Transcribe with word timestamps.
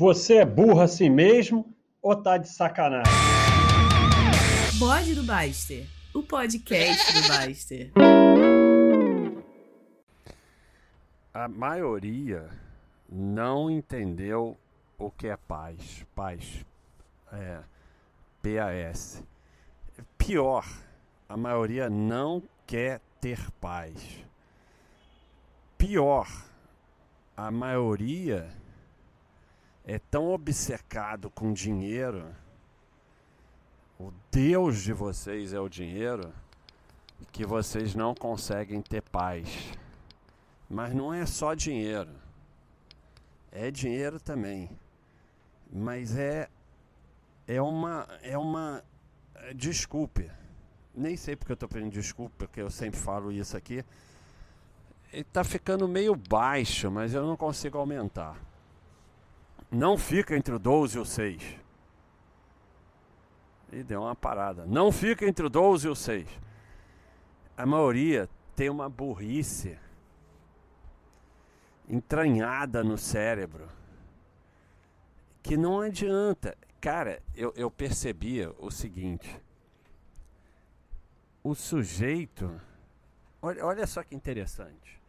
Você 0.00 0.36
é 0.36 0.46
burro 0.46 0.80
assim 0.80 1.10
mesmo 1.10 1.76
ou 2.00 2.16
tá 2.16 2.38
de 2.38 2.48
sacanagem? 2.48 3.12
Bode 4.78 5.14
do 5.14 5.22
Baster, 5.22 5.86
o 6.14 6.22
podcast 6.22 7.12
do 7.12 7.28
Baster. 7.28 7.92
A 11.34 11.46
maioria 11.48 12.48
não 13.12 13.70
entendeu 13.70 14.56
o 14.96 15.10
que 15.10 15.26
é 15.26 15.36
paz. 15.36 16.06
Paz. 16.14 16.64
É, 17.30 17.58
PAS. 18.42 19.22
Pior, 20.16 20.64
a 21.28 21.36
maioria 21.36 21.90
não 21.90 22.42
quer 22.66 23.02
ter 23.20 23.38
paz. 23.60 24.24
Pior, 25.76 26.26
a 27.36 27.50
maioria 27.50 28.48
é 29.84 29.98
tão 29.98 30.28
obcecado 30.30 31.30
com 31.30 31.52
dinheiro, 31.52 32.34
o 33.98 34.12
Deus 34.30 34.80
de 34.80 34.92
vocês 34.92 35.52
é 35.52 35.60
o 35.60 35.68
dinheiro, 35.68 36.32
que 37.32 37.44
vocês 37.44 37.94
não 37.94 38.14
conseguem 38.14 38.80
ter 38.80 39.02
paz. 39.02 39.72
Mas 40.68 40.94
não 40.94 41.12
é 41.12 41.26
só 41.26 41.54
dinheiro. 41.54 42.10
É 43.50 43.70
dinheiro 43.70 44.20
também. 44.20 44.70
Mas 45.72 46.16
é 46.16 46.48
é 47.46 47.60
uma 47.60 48.06
é 48.22 48.38
uma 48.38 48.82
desculpe. 49.54 50.30
Nem 50.94 51.16
sei 51.16 51.36
porque 51.36 51.52
eu 51.52 51.54
estou 51.54 51.68
pedindo 51.68 51.90
desculpa, 51.90 52.34
porque 52.38 52.60
eu 52.60 52.70
sempre 52.70 52.98
falo 52.98 53.32
isso 53.32 53.56
aqui. 53.56 53.84
Está 55.12 55.42
ficando 55.42 55.88
meio 55.88 56.14
baixo, 56.14 56.90
mas 56.90 57.12
eu 57.12 57.26
não 57.26 57.36
consigo 57.36 57.76
aumentar 57.76 58.49
não 59.70 59.96
fica 59.96 60.36
entre 60.36 60.54
o 60.54 60.58
12 60.58 60.96
e 60.96 61.00
o 61.00 61.04
6. 61.04 61.42
E 63.72 63.82
deu 63.84 64.02
uma 64.02 64.16
parada. 64.16 64.66
Não 64.66 64.90
fica 64.90 65.24
entre 65.24 65.46
o 65.46 65.48
12 65.48 65.86
e 65.86 65.90
o 65.90 65.94
6. 65.94 66.28
A 67.56 67.64
maioria 67.64 68.28
tem 68.56 68.68
uma 68.68 68.88
burrice 68.88 69.78
entranhada 71.88 72.82
no 72.82 72.98
cérebro 72.98 73.68
que 75.42 75.56
não 75.56 75.80
adianta. 75.80 76.56
Cara, 76.80 77.22
eu, 77.34 77.52
eu 77.56 77.70
percebia 77.70 78.52
o 78.58 78.70
seguinte: 78.70 79.40
o 81.42 81.54
sujeito. 81.54 82.60
Olha, 83.42 83.64
olha 83.64 83.86
só 83.86 84.02
que 84.02 84.14
interessante. 84.14 85.00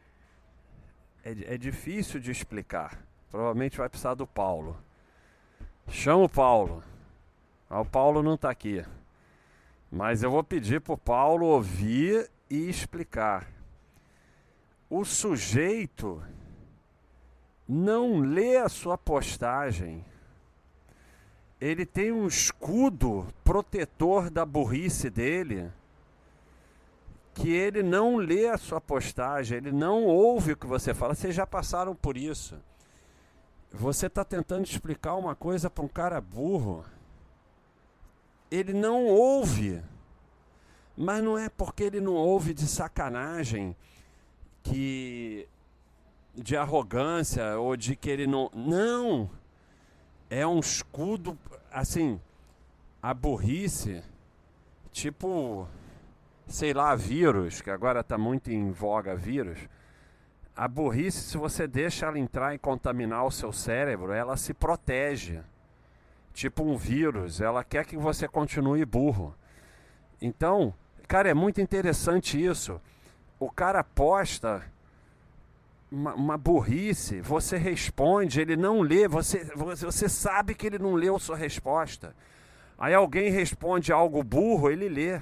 É, 1.24 1.56
é 1.56 1.58
difícil 1.58 2.20
de 2.20 2.32
explicar. 2.32 3.06
Provavelmente 3.32 3.78
vai 3.78 3.88
precisar 3.88 4.14
do 4.14 4.28
Paulo. 4.28 4.78
Chama 5.88 6.26
o 6.26 6.30
Paulo. 6.30 6.84
Ah, 7.70 7.80
o 7.80 7.86
Paulo 7.86 8.22
não 8.22 8.36
está 8.36 8.50
aqui. 8.52 8.86
Mas 9.90 10.22
eu 10.22 10.30
vou 10.30 10.44
pedir 10.44 10.82
para 10.82 10.94
o 10.94 10.98
Paulo 10.98 11.46
ouvir 11.46 12.30
e 12.50 12.70
explicar. 12.70 13.48
O 14.90 15.06
sujeito 15.06 16.22
não 17.68 18.20
lê 18.20 18.58
a 18.58 18.68
sua 18.68 18.98
postagem. 18.98 20.04
Ele 21.60 21.86
tem 21.86 22.12
um 22.12 22.28
escudo 22.28 23.28
protetor 23.44 24.30
da 24.30 24.46
burrice 24.46 25.10
dele 25.10 25.72
que 27.34 27.50
ele 27.50 27.82
não 27.82 28.18
lê 28.18 28.50
a 28.50 28.58
sua 28.58 28.82
postagem, 28.82 29.58
ele 29.58 29.72
não 29.72 30.04
ouve 30.04 30.52
o 30.52 30.58
que 30.58 30.68
você 30.68 30.94
fala. 30.94 31.16
Vocês 31.16 31.34
já 31.34 31.48
passaram 31.48 31.96
por 31.96 32.18
isso. 32.18 32.58
Você 33.74 34.08
está 34.08 34.26
tentando 34.26 34.66
explicar 34.66 35.16
uma 35.16 35.34
coisa 35.34 35.70
para 35.70 35.84
um 35.84 35.88
cara 35.88 36.20
burro. 36.20 36.84
Ele 38.50 38.74
não 38.74 39.06
ouve. 39.06 39.82
Mas 40.98 41.24
não 41.24 41.38
é 41.38 41.48
porque 41.48 41.84
ele 41.84 42.02
não 42.02 42.14
ouve 42.14 42.54
de 42.54 42.68
sacanagem, 42.68 43.76
que 44.62 45.48
de 46.36 46.58
arrogância 46.58 47.58
ou 47.58 47.78
de 47.78 47.96
que 47.96 48.10
ele 48.10 48.28
não. 48.28 48.52
Não! 48.54 49.30
É 50.30 50.46
um 50.46 50.60
escudo, 50.60 51.38
assim, 51.72 52.20
a 53.02 53.14
burrice, 53.14 54.04
tipo, 54.92 55.68
sei 56.46 56.74
lá, 56.74 56.94
vírus, 56.96 57.62
que 57.62 57.70
agora 57.70 58.02
está 58.02 58.18
muito 58.18 58.52
em 58.52 58.72
voga 58.72 59.16
vírus 59.16 59.60
a 60.62 60.68
burrice, 60.68 61.24
se 61.24 61.40
você 61.40 61.66
deixa 61.66 62.06
ela 62.06 62.20
entrar 62.20 62.54
e 62.54 62.60
contaminar 62.60 63.26
o 63.26 63.32
seu 63.32 63.52
cérebro, 63.52 64.12
ela 64.12 64.38
se 64.38 64.54
protege. 64.54 65.40
Tipo 66.36 66.62
um 66.62 66.78
vírus, 66.78 67.42
ela 67.42 67.64
quer 67.64 67.84
que 67.84 67.98
você 67.98 68.28
continue 68.28 68.86
burro. 68.86 69.34
Então, 70.22 70.72
cara, 71.08 71.28
é 71.28 71.34
muito 71.34 71.60
interessante 71.60 72.40
isso. 72.40 72.80
O 73.40 73.50
cara 73.50 73.84
posta 73.84 74.62
uma, 75.92 76.14
uma, 76.14 76.38
burrice, 76.38 77.22
você 77.22 77.58
responde, 77.58 78.40
ele 78.40 78.56
não 78.56 78.82
lê, 78.82 79.08
você, 79.08 79.44
você 79.56 80.08
sabe 80.08 80.54
que 80.54 80.68
ele 80.68 80.78
não 80.78 80.94
leu 80.94 81.18
sua 81.18 81.38
resposta. 81.38 82.16
Aí 82.78 82.94
alguém 82.94 83.32
responde 83.32 83.92
algo 83.92 84.24
burro, 84.24 84.70
ele 84.70 84.88
lê 84.88 85.20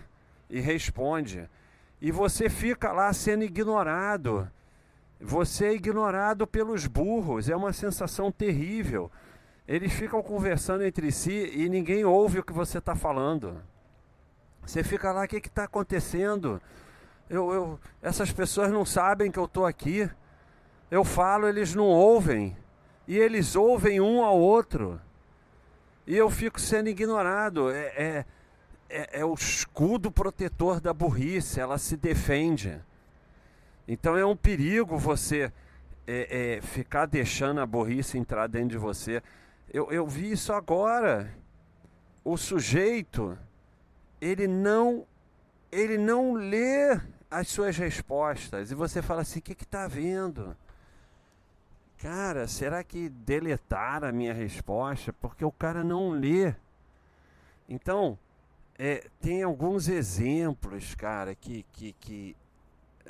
e 0.49 0.59
responde. 0.59 1.49
E 2.01 2.11
você 2.11 2.49
fica 2.49 2.91
lá 2.91 3.13
sendo 3.13 3.45
ignorado. 3.45 4.45
Você 5.19 5.65
é 5.65 5.73
ignorado 5.73 6.47
pelos 6.47 6.87
burros, 6.87 7.49
é 7.49 7.55
uma 7.55 7.73
sensação 7.73 8.31
terrível. 8.31 9.11
Eles 9.67 9.91
ficam 9.91 10.23
conversando 10.23 10.83
entre 10.83 11.11
si 11.11 11.51
e 11.53 11.67
ninguém 11.67 12.05
ouve 12.05 12.39
o 12.39 12.43
que 12.43 12.53
você 12.53 12.77
está 12.77 12.95
falando. 12.95 13.61
Você 14.65 14.83
fica 14.83 15.11
lá, 15.11 15.25
o 15.25 15.27
que 15.27 15.37
está 15.37 15.65
acontecendo? 15.65 16.61
Eu, 17.29 17.53
eu, 17.53 17.79
essas 18.01 18.31
pessoas 18.31 18.71
não 18.71 18.85
sabem 18.85 19.29
que 19.29 19.37
eu 19.37 19.45
estou 19.45 19.65
aqui. 19.65 20.09
Eu 20.89 21.03
falo, 21.03 21.47
eles 21.47 21.75
não 21.75 21.85
ouvem. 21.85 22.55
E 23.07 23.17
eles 23.17 23.55
ouvem 23.55 23.99
um 23.99 24.23
ao 24.23 24.39
outro. 24.39 24.99
E 26.07 26.15
eu 26.15 26.29
fico 26.29 26.59
sendo 26.59 26.89
ignorado. 26.89 27.69
É, 27.69 27.85
é, 27.87 28.25
é, 28.89 29.19
é 29.19 29.25
o 29.25 29.33
escudo 29.33 30.11
protetor 30.11 30.79
da 30.79 30.93
burrice, 30.93 31.59
ela 31.59 31.77
se 31.77 31.95
defende. 31.95 32.81
Então 33.91 34.15
é 34.15 34.23
um 34.23 34.35
perigo 34.35 34.99
você 34.99 35.51
é, 36.05 36.57
é, 36.57 36.61
ficar 36.61 37.07
deixando 37.07 37.59
a 37.59 37.65
burrice 37.65 38.19
entrar 38.19 38.45
dentro 38.45 38.69
de 38.69 38.77
você. 38.77 39.19
Eu, 39.73 39.91
eu 39.91 40.05
vi 40.05 40.31
isso 40.31 40.53
agora. 40.53 41.35
O 42.23 42.37
sujeito, 42.37 43.35
ele 44.21 44.47
não, 44.47 45.07
ele 45.71 45.97
não 45.97 46.33
lê 46.33 47.01
as 47.31 47.47
suas 47.47 47.77
respostas. 47.77 48.69
E 48.69 48.75
você 48.75 49.01
fala 49.01 49.21
assim: 49.23 49.39
o 49.39 49.41
que 49.41 49.53
está 49.53 49.87
vendo? 49.87 50.55
Cara, 51.97 52.47
será 52.47 52.83
que 52.83 53.09
deletaram 53.09 54.07
a 54.07 54.11
minha 54.11 54.35
resposta? 54.35 55.11
Porque 55.13 55.43
o 55.43 55.51
cara 55.51 55.83
não 55.83 56.11
lê. 56.11 56.53
Então, 57.67 58.19
é, 58.77 59.07
tem 59.19 59.41
alguns 59.41 59.87
exemplos, 59.89 60.93
cara, 60.93 61.33
que, 61.33 61.65
que, 61.73 61.93
que 61.93 62.35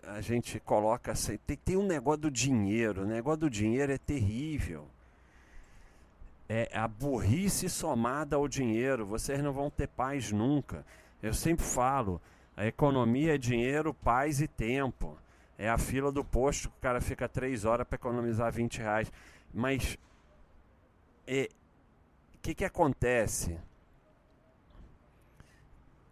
a 0.03 0.21
gente 0.21 0.59
coloca 0.59 1.11
assim, 1.11 1.37
tem, 1.45 1.57
tem 1.57 1.77
um 1.77 1.85
negócio 1.85 2.21
do 2.21 2.31
dinheiro, 2.31 3.03
o 3.03 3.05
negócio 3.05 3.41
do 3.41 3.49
dinheiro 3.49 3.91
é 3.91 3.97
terrível. 3.97 4.87
É 6.47 6.69
a 6.73 6.87
burrice 6.87 7.69
somada 7.69 8.35
ao 8.35 8.47
dinheiro, 8.47 9.05
vocês 9.05 9.41
não 9.43 9.53
vão 9.53 9.69
ter 9.69 9.87
paz 9.87 10.31
nunca. 10.31 10.85
Eu 11.21 11.33
sempre 11.33 11.63
falo, 11.63 12.19
a 12.57 12.65
economia 12.65 13.35
é 13.35 13.37
dinheiro, 13.37 13.93
paz 13.93 14.41
e 14.41 14.47
tempo. 14.47 15.17
É 15.57 15.69
a 15.69 15.77
fila 15.77 16.11
do 16.11 16.23
posto 16.23 16.69
que 16.69 16.77
o 16.77 16.81
cara 16.81 17.01
fica 17.01 17.27
três 17.27 17.65
horas 17.65 17.85
para 17.87 17.95
economizar 17.95 18.51
20 18.51 18.77
reais. 18.79 19.11
Mas 19.53 19.95
o 19.95 19.97
é, 21.27 21.49
que, 22.41 22.55
que 22.55 22.65
acontece? 22.65 23.59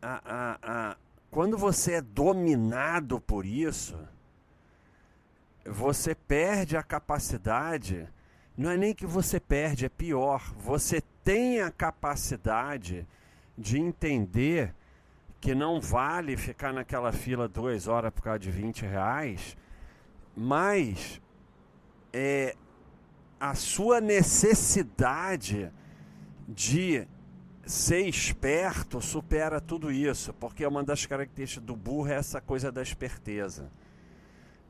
A, 0.01 0.21
a, 0.23 0.59
a, 0.61 0.97
quando 1.37 1.55
você 1.55 1.91
é 1.91 2.01
dominado 2.01 3.21
por 3.21 3.45
isso, 3.45 3.95
você 5.63 6.15
perde 6.15 6.75
a 6.75 6.81
capacidade. 6.81 8.09
Não 8.57 8.71
é 8.71 8.75
nem 8.75 8.91
que 8.91 9.05
você 9.05 9.39
perde, 9.39 9.85
é 9.85 9.89
pior. 9.89 10.41
Você 10.57 10.99
tem 11.23 11.61
a 11.61 11.69
capacidade 11.69 13.07
de 13.55 13.79
entender 13.79 14.73
que 15.39 15.53
não 15.53 15.79
vale 15.79 16.35
ficar 16.35 16.73
naquela 16.73 17.11
fila 17.11 17.47
duas 17.47 17.87
horas 17.87 18.11
por 18.11 18.23
causa 18.23 18.39
de 18.39 18.49
20 18.49 18.87
reais, 18.87 19.55
mas 20.35 21.21
é, 22.11 22.55
a 23.39 23.53
sua 23.53 24.01
necessidade 24.01 25.71
de 26.47 27.07
ser 27.67 28.07
esperto 28.07 29.01
supera 29.01 29.59
tudo 29.59 29.91
isso, 29.91 30.33
porque 30.33 30.65
uma 30.65 30.83
das 30.83 31.05
características 31.05 31.65
do 31.65 31.75
burro 31.75 32.07
é 32.07 32.15
essa 32.15 32.39
coisa 32.39 32.71
da 32.71 32.81
esperteza. 32.81 33.69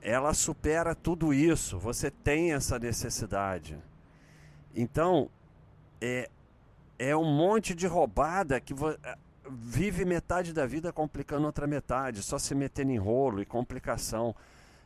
Ela 0.02 0.34
supera 0.34 0.96
tudo 0.96 1.34
isso, 1.34 1.78
você 1.78 2.10
tem 2.10 2.54
essa 2.54 2.80
necessidade. 2.80 3.78
Então, 4.76 5.30
é, 6.02 6.30
é 6.98 7.16
um 7.16 7.26
monte 7.26 7.76
de 7.76 7.88
roubada 7.88 8.60
que 8.60 8.74
vive 9.50 10.06
metade 10.06 10.54
da 10.54 10.66
vida 10.66 10.92
complicando 10.92 11.46
outra 11.46 11.68
metade, 11.68 12.22
só 12.22 12.38
se 12.38 12.54
metendo 12.54 12.92
em 12.92 12.98
rolo 12.98 13.42
e 13.42 13.46
complicação. 13.46 14.36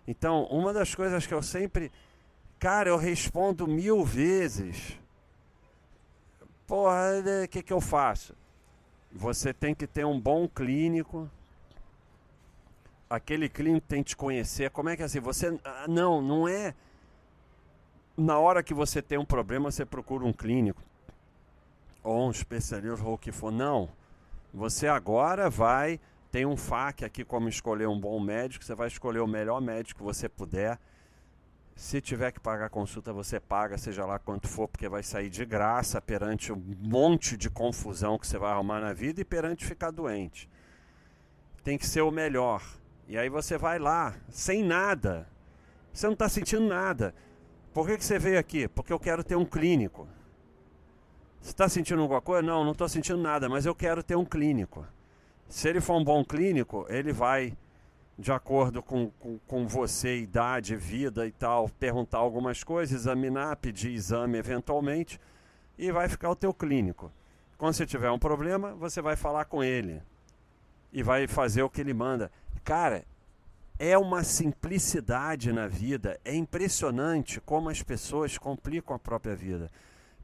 Então, 0.07 0.43
uma 0.45 0.73
das 0.73 0.93
coisas 0.93 1.25
que 1.25 1.33
eu 1.33 1.41
sempre. 1.41 1.91
Cara, 2.59 2.89
eu 2.89 2.97
respondo 2.97 3.67
mil 3.67 4.03
vezes. 4.03 5.00
Porra, 6.71 7.19
o 7.19 7.21
né, 7.21 7.47
que, 7.47 7.61
que 7.61 7.73
eu 7.73 7.81
faço? 7.81 8.33
Você 9.11 9.53
tem 9.53 9.75
que 9.75 9.85
ter 9.85 10.05
um 10.05 10.17
bom 10.17 10.47
clínico. 10.47 11.29
Aquele 13.09 13.49
clínico 13.49 13.85
tem 13.85 14.01
que 14.01 14.11
te 14.11 14.15
conhecer. 14.15 14.71
Como 14.71 14.87
é 14.87 14.95
que 14.95 15.01
é 15.01 15.05
assim? 15.05 15.19
Você. 15.19 15.59
Ah, 15.65 15.85
não, 15.89 16.21
não 16.21 16.47
é. 16.47 16.73
Na 18.15 18.39
hora 18.39 18.63
que 18.63 18.73
você 18.73 19.01
tem 19.01 19.17
um 19.17 19.25
problema, 19.25 19.69
você 19.69 19.85
procura 19.85 20.23
um 20.23 20.31
clínico. 20.31 20.81
Ou 22.01 22.27
um 22.27 22.31
especialista, 22.31 23.05
ou 23.05 23.15
o 23.15 23.17
que 23.17 23.33
for. 23.33 23.51
Não. 23.51 23.89
Você 24.53 24.87
agora 24.87 25.49
vai 25.49 25.99
tem 26.31 26.45
um 26.45 26.55
FAQ 26.55 27.03
aqui 27.03 27.25
como 27.25 27.49
escolher 27.49 27.89
um 27.89 27.99
bom 27.99 28.17
médico, 28.17 28.63
você 28.63 28.73
vai 28.73 28.87
escolher 28.87 29.19
o 29.19 29.27
melhor 29.27 29.59
médico 29.59 29.99
que 29.99 30.05
você 30.05 30.29
puder. 30.29 30.79
Se 31.81 31.99
tiver 31.99 32.31
que 32.31 32.39
pagar 32.39 32.69
consulta, 32.69 33.11
você 33.11 33.39
paga, 33.39 33.75
seja 33.75 34.05
lá 34.05 34.19
quanto 34.19 34.47
for, 34.47 34.67
porque 34.67 34.87
vai 34.87 35.01
sair 35.01 35.31
de 35.31 35.43
graça 35.43 35.99
perante 35.99 36.53
um 36.53 36.63
monte 36.79 37.35
de 37.35 37.49
confusão 37.49 38.19
que 38.19 38.27
você 38.27 38.37
vai 38.37 38.51
arrumar 38.51 38.79
na 38.79 38.93
vida 38.93 39.19
e 39.19 39.25
perante 39.25 39.65
ficar 39.65 39.89
doente. 39.89 40.47
Tem 41.63 41.79
que 41.79 41.87
ser 41.87 42.01
o 42.01 42.11
melhor. 42.11 42.61
E 43.07 43.17
aí 43.17 43.29
você 43.29 43.57
vai 43.57 43.79
lá, 43.79 44.13
sem 44.29 44.63
nada. 44.63 45.27
Você 45.91 46.05
não 46.05 46.13
está 46.13 46.29
sentindo 46.29 46.67
nada. 46.67 47.15
Por 47.73 47.87
que, 47.87 47.97
que 47.97 48.05
você 48.05 48.19
veio 48.19 48.37
aqui? 48.37 48.67
Porque 48.67 48.93
eu 48.93 48.99
quero 48.99 49.23
ter 49.23 49.35
um 49.35 49.43
clínico. 49.43 50.07
Você 51.41 51.49
está 51.49 51.67
sentindo 51.67 52.03
alguma 52.03 52.21
coisa? 52.21 52.43
Não, 52.43 52.63
não 52.63 52.73
estou 52.73 52.87
sentindo 52.87 53.19
nada, 53.19 53.49
mas 53.49 53.65
eu 53.65 53.73
quero 53.73 54.03
ter 54.03 54.15
um 54.15 54.23
clínico. 54.23 54.85
Se 55.49 55.67
ele 55.67 55.81
for 55.81 55.95
um 55.95 56.03
bom 56.03 56.23
clínico, 56.23 56.85
ele 56.89 57.11
vai, 57.11 57.57
de 58.21 58.31
acordo 58.31 58.83
com, 58.83 59.09
com, 59.19 59.39
com 59.47 59.67
você, 59.67 60.19
idade, 60.19 60.75
vida 60.75 61.25
e 61.25 61.31
tal, 61.31 61.67
perguntar 61.67 62.19
algumas 62.19 62.63
coisas, 62.63 63.01
examinar, 63.01 63.55
pedir 63.55 63.91
exame 63.91 64.37
eventualmente, 64.37 65.19
e 65.75 65.91
vai 65.91 66.07
ficar 66.07 66.29
o 66.29 66.35
teu 66.35 66.53
clínico. 66.53 67.11
Quando 67.57 67.73
você 67.73 67.85
tiver 67.85 68.11
um 68.11 68.19
problema, 68.19 68.75
você 68.75 69.01
vai 69.01 69.15
falar 69.15 69.45
com 69.45 69.63
ele 69.63 70.03
e 70.93 71.01
vai 71.01 71.25
fazer 71.25 71.63
o 71.63 71.69
que 71.69 71.81
ele 71.81 71.95
manda. 71.95 72.31
Cara, 72.63 73.03
é 73.79 73.97
uma 73.97 74.23
simplicidade 74.23 75.51
na 75.51 75.67
vida, 75.67 76.19
é 76.23 76.35
impressionante 76.35 77.41
como 77.41 77.69
as 77.69 77.81
pessoas 77.81 78.37
complicam 78.37 78.95
a 78.95 78.99
própria 78.99 79.35
vida. 79.35 79.71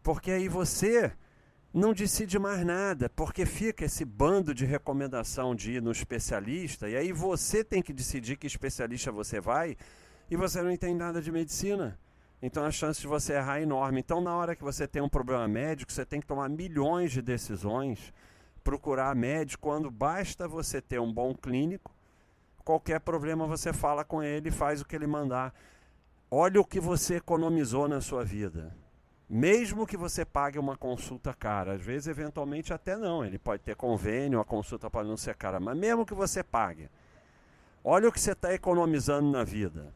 Porque 0.03 0.29
aí 0.29 0.47
você 0.47 1.11
não 1.77 1.93
decide 1.93 2.39
mais 2.39 2.65
nada, 2.65 3.09
porque 3.09 3.45
fica 3.45 3.85
esse 3.85 4.03
bando 4.03 4.53
de 4.53 4.65
recomendação 4.65 5.55
de 5.55 5.73
ir 5.73 5.81
no 5.81 5.91
especialista, 5.91 6.89
e 6.89 6.95
aí 6.95 7.11
você 7.11 7.63
tem 7.63 7.81
que 7.81 7.93
decidir 7.93 8.35
que 8.35 8.47
especialista 8.47 9.11
você 9.11 9.39
vai, 9.39 9.77
e 10.29 10.35
você 10.35 10.61
não 10.61 10.71
entende 10.71 10.95
nada 10.95 11.21
de 11.21 11.31
medicina. 11.31 11.97
Então 12.41 12.65
a 12.65 12.71
chance 12.71 12.99
de 12.99 13.07
você 13.07 13.33
errar 13.33 13.59
é 13.59 13.63
enorme. 13.63 13.99
Então, 13.99 14.21
na 14.21 14.35
hora 14.35 14.55
que 14.55 14.63
você 14.63 14.87
tem 14.87 15.01
um 15.01 15.09
problema 15.09 15.47
médico, 15.47 15.91
você 15.91 16.05
tem 16.05 16.19
que 16.19 16.27
tomar 16.27 16.49
milhões 16.49 17.11
de 17.11 17.21
decisões, 17.21 18.13
procurar 18.63 19.15
médico, 19.15 19.63
quando 19.63 19.89
basta 19.89 20.47
você 20.47 20.81
ter 20.81 20.99
um 20.99 21.11
bom 21.11 21.33
clínico, 21.33 21.95
qualquer 22.63 22.99
problema 22.99 23.47
você 23.47 23.71
fala 23.71 24.03
com 24.03 24.21
ele 24.21 24.49
e 24.49 24.51
faz 24.51 24.81
o 24.81 24.85
que 24.85 24.95
ele 24.95 25.07
mandar. 25.07 25.53
Olha 26.29 26.59
o 26.59 26.65
que 26.65 26.79
você 26.79 27.15
economizou 27.15 27.87
na 27.87 28.01
sua 28.01 28.23
vida. 28.23 28.75
Mesmo 29.29 29.85
que 29.85 29.97
você 29.97 30.23
pague 30.23 30.57
uma 30.57 30.77
consulta 30.77 31.33
cara, 31.33 31.73
às 31.73 31.81
vezes 31.81 32.07
eventualmente 32.07 32.73
até 32.73 32.95
não, 32.95 33.25
ele 33.25 33.37
pode 33.37 33.61
ter 33.61 33.75
convênio, 33.75 34.39
a 34.39 34.45
consulta 34.45 34.89
pode 34.89 35.09
não 35.09 35.17
ser 35.17 35.35
cara, 35.35 35.59
mas 35.59 35.77
mesmo 35.77 36.05
que 36.05 36.13
você 36.13 36.41
pague, 36.41 36.89
olha 37.83 38.07
o 38.07 38.11
que 38.11 38.21
você 38.21 38.31
está 38.31 38.53
economizando 38.53 39.29
na 39.29 39.43
vida, 39.43 39.91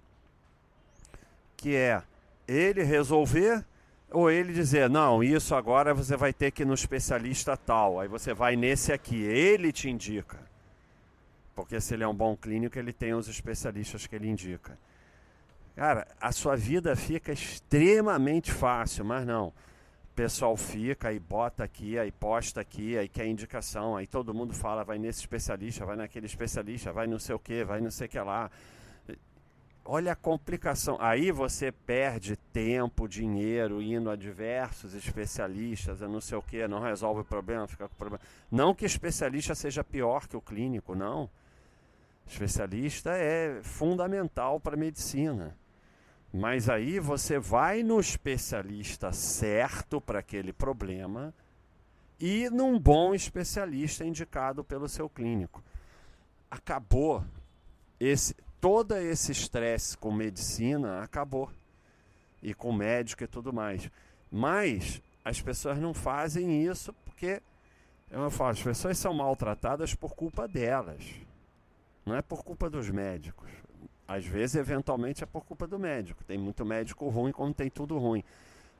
que 1.55 1.75
é 1.75 2.03
ele 2.45 2.83
resolver 2.83 3.63
ou 4.11 4.29
ele 4.29 4.51
dizer, 4.51 4.89
não, 4.89 5.23
isso 5.23 5.55
agora 5.55 5.93
você 5.93 6.17
vai 6.17 6.33
ter 6.33 6.51
que 6.51 6.63
ir 6.63 6.65
no 6.65 6.73
especialista 6.73 7.55
tal, 7.55 8.01
aí 8.01 8.09
você 8.09 8.33
vai 8.33 8.57
nesse 8.57 8.91
aqui, 8.91 9.15
ele 9.23 9.71
te 9.71 9.89
indica. 9.89 10.37
Porque 11.55 11.79
se 11.79 11.93
ele 11.93 12.03
é 12.03 12.07
um 12.07 12.13
bom 12.13 12.35
clínico, 12.35 12.77
ele 12.77 12.91
tem 12.91 13.13
os 13.13 13.29
especialistas 13.29 14.05
que 14.05 14.15
ele 14.15 14.27
indica. 14.27 14.77
Cara, 15.75 16.07
a 16.19 16.31
sua 16.31 16.55
vida 16.55 16.95
fica 16.95 17.31
extremamente 17.31 18.51
fácil, 18.51 19.05
mas 19.05 19.25
não. 19.25 19.47
O 19.47 20.13
pessoal 20.13 20.57
fica, 20.57 21.07
aí 21.07 21.19
bota 21.19 21.63
aqui, 21.63 21.97
aí 21.97 22.11
posta 22.11 22.59
aqui, 22.59 22.97
aí 22.97 23.07
quer 23.07 23.25
indicação, 23.25 23.95
aí 23.95 24.05
todo 24.05 24.33
mundo 24.33 24.53
fala, 24.53 24.83
vai 24.83 24.99
nesse 24.99 25.21
especialista, 25.21 25.85
vai 25.85 25.95
naquele 25.95 26.25
especialista, 26.25 26.91
vai 26.91 27.07
não 27.07 27.17
sei 27.17 27.33
o 27.33 27.39
que, 27.39 27.63
vai 27.63 27.79
não 27.79 27.89
sei 27.89 28.07
o 28.07 28.09
que 28.09 28.19
lá. 28.19 28.51
Olha 29.83 30.11
a 30.11 30.15
complicação. 30.15 30.97
Aí 30.99 31.31
você 31.31 31.71
perde 31.71 32.35
tempo, 32.35 33.07
dinheiro, 33.07 33.81
indo 33.81 34.09
a 34.11 34.15
diversos 34.15 34.93
especialistas, 34.93 36.03
a 36.03 36.07
não 36.07 36.21
sei 36.21 36.37
o 36.37 36.41
que, 36.41 36.67
não 36.67 36.81
resolve 36.81 37.21
o 37.21 37.25
problema, 37.25 37.65
fica 37.67 37.87
com 37.87 37.95
problema. 37.95 38.21
Não 38.51 38.75
que 38.75 38.85
especialista 38.85 39.55
seja 39.55 39.83
pior 39.83 40.27
que 40.27 40.37
o 40.37 40.41
clínico, 40.41 40.93
não. 40.93 41.29
Especialista 42.27 43.11
é 43.11 43.61
fundamental 43.63 44.59
para 44.59 44.75
a 44.75 44.79
medicina. 44.79 45.57
Mas 46.33 46.69
aí 46.69 46.99
você 46.99 47.37
vai 47.37 47.83
no 47.83 47.99
especialista 47.99 49.11
certo 49.11 49.99
para 49.99 50.19
aquele 50.19 50.53
problema 50.53 51.33
e 52.19 52.49
num 52.49 52.79
bom 52.79 53.13
especialista 53.13 54.05
indicado 54.05 54.63
pelo 54.63 54.87
seu 54.87 55.09
clínico. 55.09 55.61
Acabou 56.49 57.23
esse 57.99 58.35
todo 58.61 58.95
esse 58.95 59.31
estresse 59.31 59.97
com 59.97 60.11
medicina 60.11 61.01
acabou 61.01 61.49
e 62.41 62.53
com 62.53 62.71
médico 62.71 63.23
e 63.23 63.27
tudo 63.27 63.51
mais. 63.51 63.89
Mas 64.31 65.01
as 65.25 65.41
pessoas 65.41 65.79
não 65.79 65.93
fazem 65.93 66.65
isso 66.65 66.93
porque 67.05 67.41
eu 68.09 68.29
falo, 68.29 68.51
as 68.51 68.61
pessoas 68.61 68.97
são 68.97 69.13
maltratadas 69.13 69.95
por 69.95 70.15
culpa 70.15 70.47
delas. 70.47 71.03
Não 72.05 72.15
é 72.15 72.21
por 72.21 72.43
culpa 72.43 72.69
dos 72.69 72.89
médicos. 72.89 73.49
Às 74.07 74.25
vezes, 74.25 74.55
eventualmente, 74.55 75.23
é 75.23 75.25
por 75.25 75.45
culpa 75.45 75.67
do 75.67 75.79
médico. 75.79 76.23
Tem 76.23 76.37
muito 76.37 76.65
médico 76.65 77.07
ruim, 77.09 77.31
como 77.31 77.53
tem 77.53 77.69
tudo 77.69 77.97
ruim. 77.97 78.23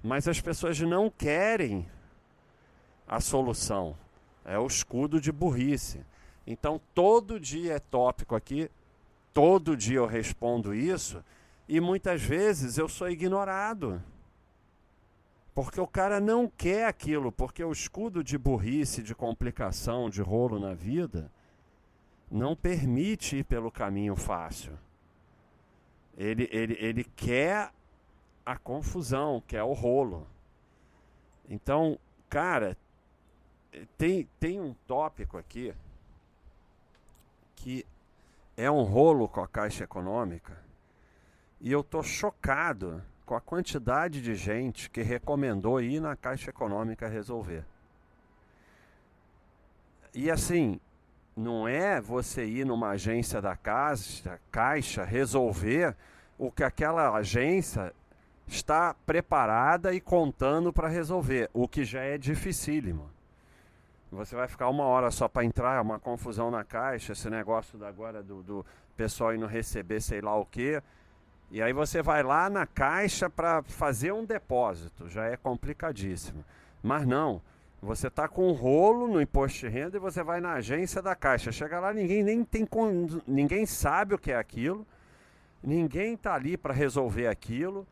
Mas 0.03 0.27
as 0.27 0.41
pessoas 0.41 0.79
não 0.79 1.09
querem 1.09 1.87
a 3.07 3.19
solução. 3.19 3.95
É 4.43 4.57
o 4.57 4.65
escudo 4.65 5.21
de 5.21 5.31
burrice. 5.31 6.03
Então, 6.45 6.81
todo 6.93 7.39
dia 7.39 7.75
é 7.75 7.79
tópico 7.79 8.35
aqui, 8.35 8.69
todo 9.33 9.77
dia 9.77 9.97
eu 9.97 10.05
respondo 10.05 10.73
isso, 10.73 11.23
e 11.67 11.79
muitas 11.79 12.21
vezes 12.21 12.77
eu 12.77 12.89
sou 12.89 13.09
ignorado. 13.09 14.01
Porque 15.53 15.79
o 15.79 15.87
cara 15.87 16.19
não 16.19 16.47
quer 16.47 16.87
aquilo, 16.87 17.31
porque 17.31 17.63
o 17.63 17.71
escudo 17.71 18.23
de 18.23 18.37
burrice, 18.37 19.03
de 19.03 19.13
complicação, 19.13 20.09
de 20.09 20.21
rolo 20.21 20.59
na 20.59 20.73
vida, 20.73 21.31
não 22.29 22.55
permite 22.55 23.37
ir 23.37 23.43
pelo 23.43 23.69
caminho 23.69 24.15
fácil. 24.15 24.73
Ele, 26.21 26.47
ele, 26.51 26.77
ele 26.79 27.03
quer 27.03 27.71
a 28.45 28.55
confusão, 28.55 29.41
quer 29.47 29.63
o 29.63 29.73
rolo. 29.73 30.27
Então, 31.49 31.97
cara, 32.29 32.77
tem, 33.97 34.29
tem 34.39 34.61
um 34.61 34.75
tópico 34.85 35.35
aqui 35.35 35.73
que 37.55 37.83
é 38.55 38.69
um 38.69 38.83
rolo 38.83 39.27
com 39.27 39.41
a 39.41 39.47
Caixa 39.47 39.83
Econômica 39.83 40.55
e 41.59 41.71
eu 41.71 41.83
tô 41.83 42.03
chocado 42.03 43.01
com 43.25 43.33
a 43.33 43.41
quantidade 43.41 44.21
de 44.21 44.35
gente 44.35 44.91
que 44.91 45.01
recomendou 45.01 45.81
ir 45.81 45.99
na 45.99 46.15
Caixa 46.15 46.51
Econômica 46.51 47.07
resolver. 47.07 47.65
E 50.13 50.29
assim, 50.29 50.79
não 51.35 51.67
é 51.67 51.99
você 51.99 52.45
ir 52.45 52.63
numa 52.63 52.89
agência 52.89 53.41
da 53.41 53.55
caixa, 53.55 54.39
caixa 54.51 55.03
resolver 55.03 55.95
o 56.41 56.51
que 56.51 56.63
aquela 56.63 57.15
agência 57.15 57.93
está 58.47 58.95
preparada 59.05 59.93
e 59.93 60.01
contando 60.01 60.73
para 60.73 60.87
resolver, 60.87 61.51
o 61.53 61.67
que 61.67 61.85
já 61.85 62.01
é 62.01 62.17
dificílimo. 62.17 63.11
Você 64.11 64.35
vai 64.35 64.47
ficar 64.47 64.67
uma 64.67 64.85
hora 64.85 65.11
só 65.11 65.27
para 65.27 65.45
entrar, 65.45 65.77
é 65.77 65.81
uma 65.81 65.99
confusão 65.99 66.49
na 66.49 66.63
caixa, 66.63 67.13
esse 67.13 67.29
negócio 67.29 67.77
da 67.77 67.87
agora 67.87 68.23
do, 68.23 68.41
do 68.41 68.65
pessoal 68.97 69.35
indo 69.35 69.45
receber 69.45 70.01
sei 70.01 70.19
lá 70.19 70.35
o 70.35 70.43
que. 70.43 70.81
E 71.51 71.61
aí 71.61 71.73
você 71.73 72.01
vai 72.01 72.23
lá 72.23 72.49
na 72.49 72.65
caixa 72.65 73.29
para 73.29 73.61
fazer 73.61 74.11
um 74.11 74.25
depósito, 74.25 75.07
já 75.07 75.25
é 75.25 75.37
complicadíssimo. 75.37 76.43
Mas 76.81 77.05
não, 77.05 77.39
você 77.79 78.07
está 78.07 78.27
com 78.27 78.49
um 78.49 78.53
rolo 78.53 79.07
no 79.07 79.21
imposto 79.21 79.59
de 79.59 79.67
renda 79.67 79.95
e 79.95 79.99
você 79.99 80.23
vai 80.23 80.41
na 80.41 80.53
agência 80.53 81.03
da 81.03 81.15
Caixa. 81.15 81.51
Chega 81.51 81.79
lá, 81.79 81.93
ninguém 81.93 82.23
nem 82.23 82.43
tem 82.43 82.67
ninguém 83.27 83.67
sabe 83.67 84.15
o 84.15 84.17
que 84.17 84.31
é 84.31 84.37
aquilo. 84.37 84.87
Ninguém 85.63 86.13
está 86.13 86.33
ali 86.33 86.57
para 86.57 86.73
resolver 86.73 87.27
aquilo. 87.27 87.87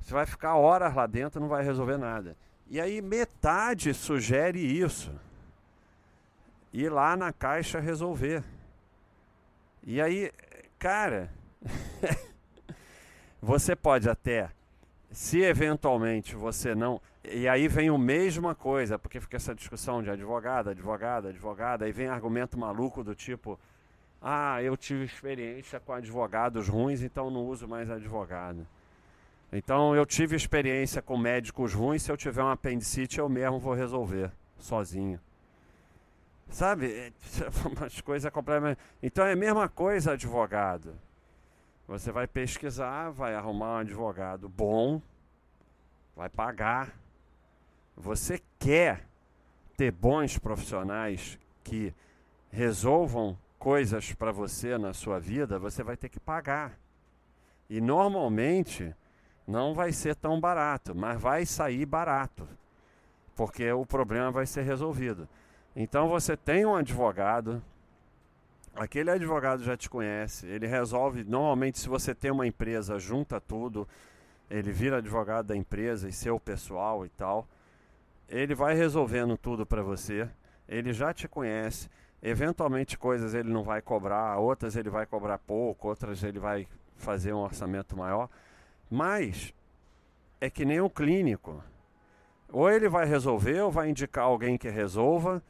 Você 0.00 0.12
vai 0.12 0.26
ficar 0.26 0.56
horas 0.56 0.94
lá 0.94 1.06
dentro, 1.06 1.40
não 1.40 1.48
vai 1.48 1.64
resolver 1.64 1.96
nada. 1.96 2.36
E 2.70 2.80
aí 2.80 3.00
metade 3.00 3.92
sugere 3.94 4.60
isso. 4.60 5.12
Ir 6.72 6.90
lá 6.90 7.16
na 7.16 7.32
caixa 7.32 7.80
resolver. 7.80 8.44
E 9.82 10.00
aí, 10.00 10.30
cara, 10.78 11.30
você 13.40 13.74
pode 13.74 14.08
até, 14.08 14.50
se 15.10 15.40
eventualmente 15.40 16.36
você 16.36 16.74
não. 16.74 17.00
E 17.24 17.48
aí 17.48 17.68
vem 17.68 17.88
a 17.88 17.98
mesma 17.98 18.54
coisa, 18.54 18.98
porque 18.98 19.20
fica 19.20 19.36
essa 19.36 19.54
discussão 19.54 20.02
de 20.02 20.10
advogado, 20.10 20.70
advogado, 20.70 21.28
advogado, 21.28 21.82
aí 21.82 21.92
vem 21.92 22.08
argumento 22.08 22.58
maluco 22.58 23.02
do 23.02 23.14
tipo: 23.14 23.58
ah, 24.20 24.62
eu 24.62 24.76
tive 24.76 25.04
experiência 25.04 25.78
com 25.78 25.92
advogados 25.92 26.68
ruins, 26.68 27.02
então 27.02 27.30
não 27.30 27.46
uso 27.46 27.68
mais 27.68 27.90
advogado. 27.90 28.66
Então 29.52 29.94
eu 29.94 30.04
tive 30.04 30.36
experiência 30.36 31.00
com 31.00 31.16
médicos 31.16 31.72
ruins, 31.72 32.02
se 32.02 32.12
eu 32.12 32.16
tiver 32.16 32.42
um 32.42 32.50
apendicite 32.50 33.18
eu 33.18 33.28
mesmo 33.28 33.58
vou 33.58 33.74
resolver, 33.74 34.30
sozinho. 34.58 35.20
Sabe? 36.50 36.92
É, 36.92 37.12
umas 37.66 38.00
coisas 38.00 38.30
completamente. 38.32 38.78
Então 39.02 39.24
é 39.24 39.32
a 39.32 39.36
mesma 39.36 39.68
coisa, 39.68 40.12
advogado. 40.12 40.94
Você 41.86 42.12
vai 42.12 42.26
pesquisar, 42.26 43.10
vai 43.10 43.34
arrumar 43.34 43.76
um 43.76 43.78
advogado 43.78 44.48
bom, 44.48 45.00
vai 46.14 46.28
pagar. 46.28 46.92
Você 47.96 48.42
quer 48.58 49.06
ter 49.76 49.90
bons 49.90 50.38
profissionais 50.38 51.38
que 51.64 51.94
resolvam 52.50 53.38
coisas 53.58 54.12
para 54.12 54.30
você 54.30 54.78
na 54.78 54.92
sua 54.94 55.18
vida, 55.18 55.58
você 55.58 55.82
vai 55.82 55.96
ter 55.96 56.08
que 56.08 56.20
pagar. 56.20 56.78
E 57.68 57.80
normalmente 57.80 58.94
não 59.46 59.74
vai 59.74 59.92
ser 59.92 60.14
tão 60.14 60.40
barato, 60.40 60.94
mas 60.94 61.20
vai 61.20 61.44
sair 61.44 61.84
barato, 61.84 62.46
porque 63.34 63.70
o 63.72 63.84
problema 63.84 64.30
vai 64.30 64.46
ser 64.46 64.62
resolvido. 64.62 65.28
Então 65.74 66.08
você 66.08 66.36
tem 66.36 66.64
um 66.64 66.74
advogado, 66.74 67.62
aquele 68.74 69.10
advogado 69.10 69.62
já 69.62 69.76
te 69.76 69.88
conhece, 69.88 70.46
ele 70.46 70.66
resolve. 70.66 71.24
Normalmente, 71.24 71.78
se 71.78 71.88
você 71.88 72.14
tem 72.14 72.30
uma 72.30 72.46
empresa, 72.46 72.98
junta 72.98 73.40
tudo, 73.40 73.88
ele 74.50 74.72
vira 74.72 74.98
advogado 74.98 75.46
da 75.46 75.56
empresa 75.56 76.08
e 76.08 76.12
seu 76.12 76.38
pessoal 76.40 77.04
e 77.04 77.08
tal. 77.10 77.46
Ele 78.28 78.54
vai 78.54 78.74
resolvendo 78.74 79.36
tudo 79.36 79.64
para 79.66 79.82
você, 79.82 80.28
ele 80.68 80.92
já 80.92 81.12
te 81.12 81.26
conhece. 81.28 81.88
Eventualmente, 82.22 82.98
coisas 82.98 83.34
ele 83.34 83.48
não 83.48 83.62
vai 83.62 83.80
cobrar, 83.80 84.38
outras 84.38 84.76
ele 84.76 84.90
vai 84.90 85.06
cobrar 85.06 85.38
pouco, 85.38 85.88
outras 85.88 86.22
ele 86.22 86.38
vai 86.38 86.66
fazer 86.96 87.32
um 87.32 87.38
orçamento 87.38 87.96
maior. 87.96 88.28
Mas 88.90 89.54
é 90.40 90.50
que 90.50 90.64
nem 90.64 90.80
o 90.80 90.90
clínico. 90.90 91.62
Ou 92.50 92.70
ele 92.70 92.88
vai 92.88 93.06
resolver, 93.06 93.60
ou 93.60 93.70
vai 93.70 93.90
indicar 93.90 94.24
alguém 94.24 94.56
que 94.56 94.68
resolva 94.68 95.42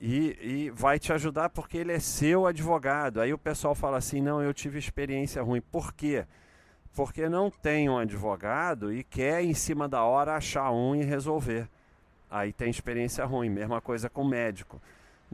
e, 0.00 0.36
e 0.40 0.70
vai 0.70 0.98
te 0.98 1.12
ajudar 1.12 1.48
porque 1.50 1.78
ele 1.78 1.92
é 1.92 2.00
seu 2.00 2.46
advogado. 2.46 3.20
Aí 3.20 3.32
o 3.32 3.38
pessoal 3.38 3.74
fala 3.74 3.98
assim: 3.98 4.20
não, 4.20 4.42
eu 4.42 4.52
tive 4.52 4.78
experiência 4.78 5.40
ruim. 5.42 5.60
Por 5.60 5.92
quê? 5.92 6.26
Porque 6.94 7.28
não 7.28 7.50
tem 7.50 7.88
um 7.88 7.96
advogado 7.96 8.92
e 8.92 9.02
quer 9.02 9.42
em 9.42 9.54
cima 9.54 9.88
da 9.88 10.02
hora 10.02 10.34
achar 10.34 10.70
um 10.70 10.94
e 10.94 11.04
resolver. 11.04 11.68
Aí 12.28 12.52
tem 12.52 12.68
experiência 12.68 13.24
ruim. 13.24 13.48
Mesma 13.48 13.80
coisa 13.80 14.10
com 14.10 14.24
médico. 14.24 14.82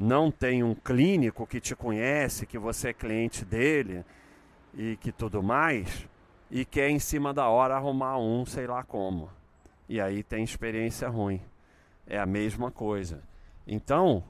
Não 0.01 0.31
tem 0.31 0.63
um 0.63 0.77
clínico 0.77 1.45
que 1.45 1.61
te 1.61 1.75
conhece, 1.75 2.47
que 2.47 2.57
você 2.57 2.91
é 2.91 2.93
cliente 2.93 3.45
dele 3.45 4.05
e 4.73 4.97
que 4.97 5.11
tudo 5.11 5.43
mais 5.43 6.07
e 6.51 6.65
quer 6.65 6.89
em 6.89 7.01
cima 7.01 7.35
da 7.35 7.49
hora 7.49 7.75
arrumar 7.75 8.17
um, 8.17 8.47
sei 8.47 8.67
lá 8.67 8.85
como. 8.85 9.29
E 9.89 10.01
aí 10.01 10.23
tem 10.23 10.45
experiência 10.45 11.09
ruim. 11.09 11.41
É 12.07 12.19
a 12.19 12.27
mesma 12.27 12.71
coisa. 12.71 13.23
Então, 13.67 14.23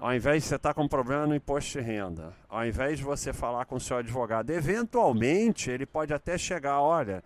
ao 0.00 0.14
invés 0.14 0.42
de 0.42 0.48
você 0.48 0.56
estar 0.56 0.70
tá 0.70 0.74
com 0.74 0.88
problema 0.88 1.26
no 1.26 1.34
imposto 1.34 1.78
de 1.78 1.84
renda, 1.84 2.32
ao 2.48 2.66
invés 2.66 2.98
de 2.98 3.04
você 3.04 3.32
falar 3.32 3.66
com 3.66 3.76
o 3.76 3.80
seu 3.80 3.98
advogado, 3.98 4.50
eventualmente 4.50 5.70
ele 5.70 5.86
pode 5.86 6.12
até 6.12 6.36
chegar, 6.36 6.80
olha, 6.80 7.22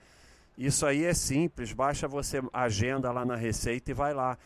isso 0.59 0.85
aí 0.85 1.05
é 1.05 1.14
simples, 1.14 1.73
basta 1.73 2.09
você 2.09 2.43
agenda 2.52 3.12
lá 3.12 3.25
na 3.25 3.37
Receita 3.37 3.90
e 3.90 3.95
vai 3.95 4.12
lá. 4.12 4.37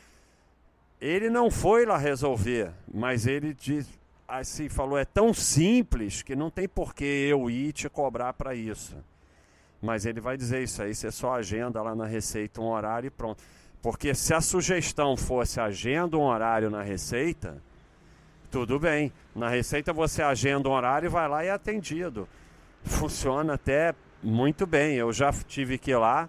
Ele 1.00 1.30
não 1.30 1.50
foi 1.50 1.86
lá 1.86 1.96
resolver, 1.96 2.72
mas 2.92 3.26
ele 3.26 3.54
diz, 3.54 3.88
assim, 4.28 4.68
falou, 4.68 4.98
é 4.98 5.04
tão 5.04 5.32
simples 5.32 6.20
que 6.20 6.36
não 6.36 6.50
tem 6.50 6.68
por 6.68 6.94
que 6.94 7.04
eu 7.04 7.48
ir 7.48 7.72
te 7.72 7.88
cobrar 7.88 8.34
para 8.34 8.54
isso. 8.54 8.96
Mas 9.80 10.04
ele 10.04 10.20
vai 10.20 10.36
dizer 10.36 10.62
isso 10.62 10.82
aí, 10.82 10.94
você 10.94 11.10
só 11.10 11.34
agenda 11.34 11.80
lá 11.80 11.94
na 11.94 12.04
Receita 12.04 12.60
um 12.60 12.68
horário 12.68 13.06
e 13.06 13.10
pronto. 13.10 13.42
Porque 13.80 14.14
se 14.14 14.34
a 14.34 14.42
sugestão 14.42 15.16
fosse 15.16 15.58
agenda 15.58 16.18
um 16.18 16.22
horário 16.22 16.68
na 16.68 16.82
Receita, 16.82 17.62
tudo 18.50 18.78
bem. 18.78 19.10
Na 19.34 19.48
Receita 19.48 19.94
você 19.94 20.22
agenda 20.22 20.68
um 20.68 20.72
horário 20.72 21.06
e 21.06 21.08
vai 21.08 21.26
lá 21.26 21.42
e 21.42 21.48
é 21.48 21.50
atendido. 21.50 22.28
Funciona 22.84 23.54
até 23.54 23.94
muito 24.22 24.66
bem. 24.66 24.96
Eu 24.96 25.14
já 25.14 25.32
tive 25.32 25.78
que 25.78 25.92
ir 25.92 25.96
lá, 25.96 26.28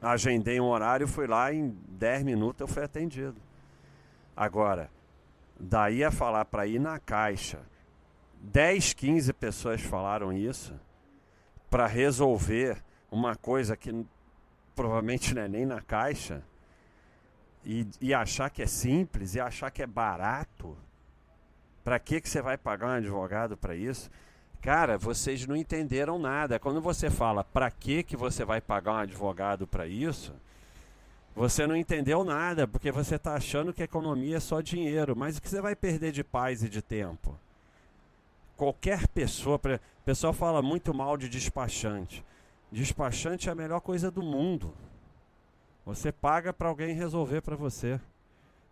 agendei 0.00 0.60
um 0.60 0.66
horário, 0.66 1.08
fui 1.08 1.26
lá 1.26 1.52
em 1.52 1.76
10 1.88 2.22
minutos 2.22 2.60
eu 2.60 2.68
fui 2.68 2.84
atendido. 2.84 3.47
Agora, 4.40 4.88
daí 5.58 6.04
a 6.04 6.12
falar 6.12 6.44
para 6.44 6.64
ir 6.64 6.78
na 6.78 6.96
caixa, 7.00 7.58
10, 8.40 8.92
15 8.92 9.32
pessoas 9.32 9.80
falaram 9.80 10.32
isso 10.32 10.78
para 11.68 11.88
resolver 11.88 12.80
uma 13.10 13.34
coisa 13.34 13.76
que 13.76 14.06
provavelmente 14.76 15.34
não 15.34 15.42
é 15.42 15.48
nem 15.48 15.66
na 15.66 15.80
caixa 15.80 16.44
e, 17.64 17.84
e 18.00 18.14
achar 18.14 18.48
que 18.48 18.62
é 18.62 18.66
simples 18.68 19.34
e 19.34 19.40
achar 19.40 19.72
que 19.72 19.82
é 19.82 19.88
barato. 19.88 20.78
Para 21.82 21.98
que, 21.98 22.20
que 22.20 22.28
você 22.28 22.40
vai 22.40 22.56
pagar 22.56 22.86
um 22.86 22.98
advogado 22.98 23.56
para 23.56 23.74
isso? 23.74 24.08
Cara, 24.62 24.96
vocês 24.96 25.48
não 25.48 25.56
entenderam 25.56 26.16
nada. 26.16 26.60
Quando 26.60 26.80
você 26.80 27.10
fala 27.10 27.42
para 27.42 27.68
que, 27.72 28.04
que 28.04 28.16
você 28.16 28.44
vai 28.44 28.60
pagar 28.60 28.92
um 28.92 28.98
advogado 28.98 29.66
para 29.66 29.88
isso, 29.88 30.32
você 31.38 31.66
não 31.66 31.76
entendeu 31.76 32.24
nada, 32.24 32.66
porque 32.66 32.92
você 32.92 33.14
está 33.14 33.34
achando 33.34 33.72
que 33.72 33.82
economia 33.82 34.36
é 34.36 34.40
só 34.40 34.60
dinheiro. 34.60 35.16
Mas 35.16 35.38
o 35.38 35.42
que 35.42 35.48
você 35.48 35.60
vai 35.60 35.74
perder 35.74 36.12
de 36.12 36.22
paz 36.24 36.62
e 36.62 36.68
de 36.68 36.82
tempo? 36.82 37.38
qualquer 38.58 39.06
pessoa. 39.08 39.56
O 39.56 40.04
pessoal 40.04 40.32
fala 40.32 40.60
muito 40.60 40.92
mal 40.92 41.16
de 41.16 41.28
despachante. 41.28 42.22
Despachante 42.70 43.48
é 43.48 43.52
a 43.52 43.54
melhor 43.54 43.80
coisa 43.80 44.10
do 44.10 44.22
mundo. 44.22 44.74
Você 45.86 46.12
paga 46.12 46.52
para 46.52 46.68
alguém 46.68 46.92
resolver 46.92 47.40
para 47.40 47.56
você. 47.56 47.98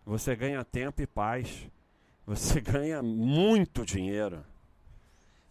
Você 0.05 0.35
ganha 0.35 0.63
tempo 0.63 1.01
e 1.01 1.07
paz. 1.07 1.67
Você 2.27 2.59
ganha 2.61 3.01
muito 3.01 3.85
dinheiro. 3.85 4.43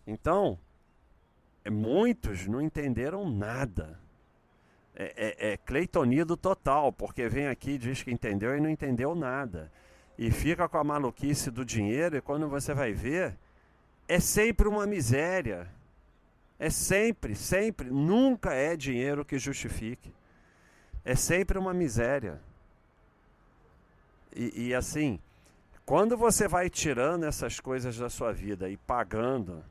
Então, 0.06 0.56
muitos 1.68 2.46
não 2.46 2.61
entenderam 2.61 3.28
nada. 3.28 3.99
É, 4.99 5.12
é, 5.17 5.53
é 5.53 5.57
cleitonido 5.59 6.37
total, 6.37 6.91
porque 6.91 7.29
vem 7.29 7.49
aqui 7.49 7.76
diz 7.76 8.03
que 8.03 8.11
entendeu 8.11 8.57
e 8.57 8.61
não 8.61 8.71
entendeu 8.71 9.15
nada. 9.15 9.71
E 10.19 10.31
fica 10.31 10.67
com 10.69 10.79
a 10.79 10.85
maluquice 10.85 11.50
do 11.50 11.65
dinheiro, 11.65 12.17
e 12.17 12.23
quando 12.23 12.49
você 12.49 12.73
vai 12.73 12.93
ver, 12.93 13.37
é 14.09 14.19
sempre 14.19 14.67
uma 14.67 14.87
miséria. 14.87 15.69
É 16.59 16.71
sempre, 16.71 17.35
sempre, 17.35 17.91
nunca 17.91 18.55
é 18.55 18.75
dinheiro 18.75 19.25
que 19.25 19.38
justifique. 19.38 20.12
É 21.05 21.15
sempre 21.15 21.59
uma 21.59 21.75
miséria. 21.75 22.41
E, 24.35 24.69
e, 24.69 24.75
assim, 24.75 25.21
quando 25.85 26.17
você 26.17 26.49
vai 26.49 26.69
tirando 26.71 27.25
essas 27.25 27.61
coisas 27.61 27.97
da 27.97 28.09
sua 28.09 28.33
vida 28.33 28.69
e 28.69 28.76
pagando 28.76 29.62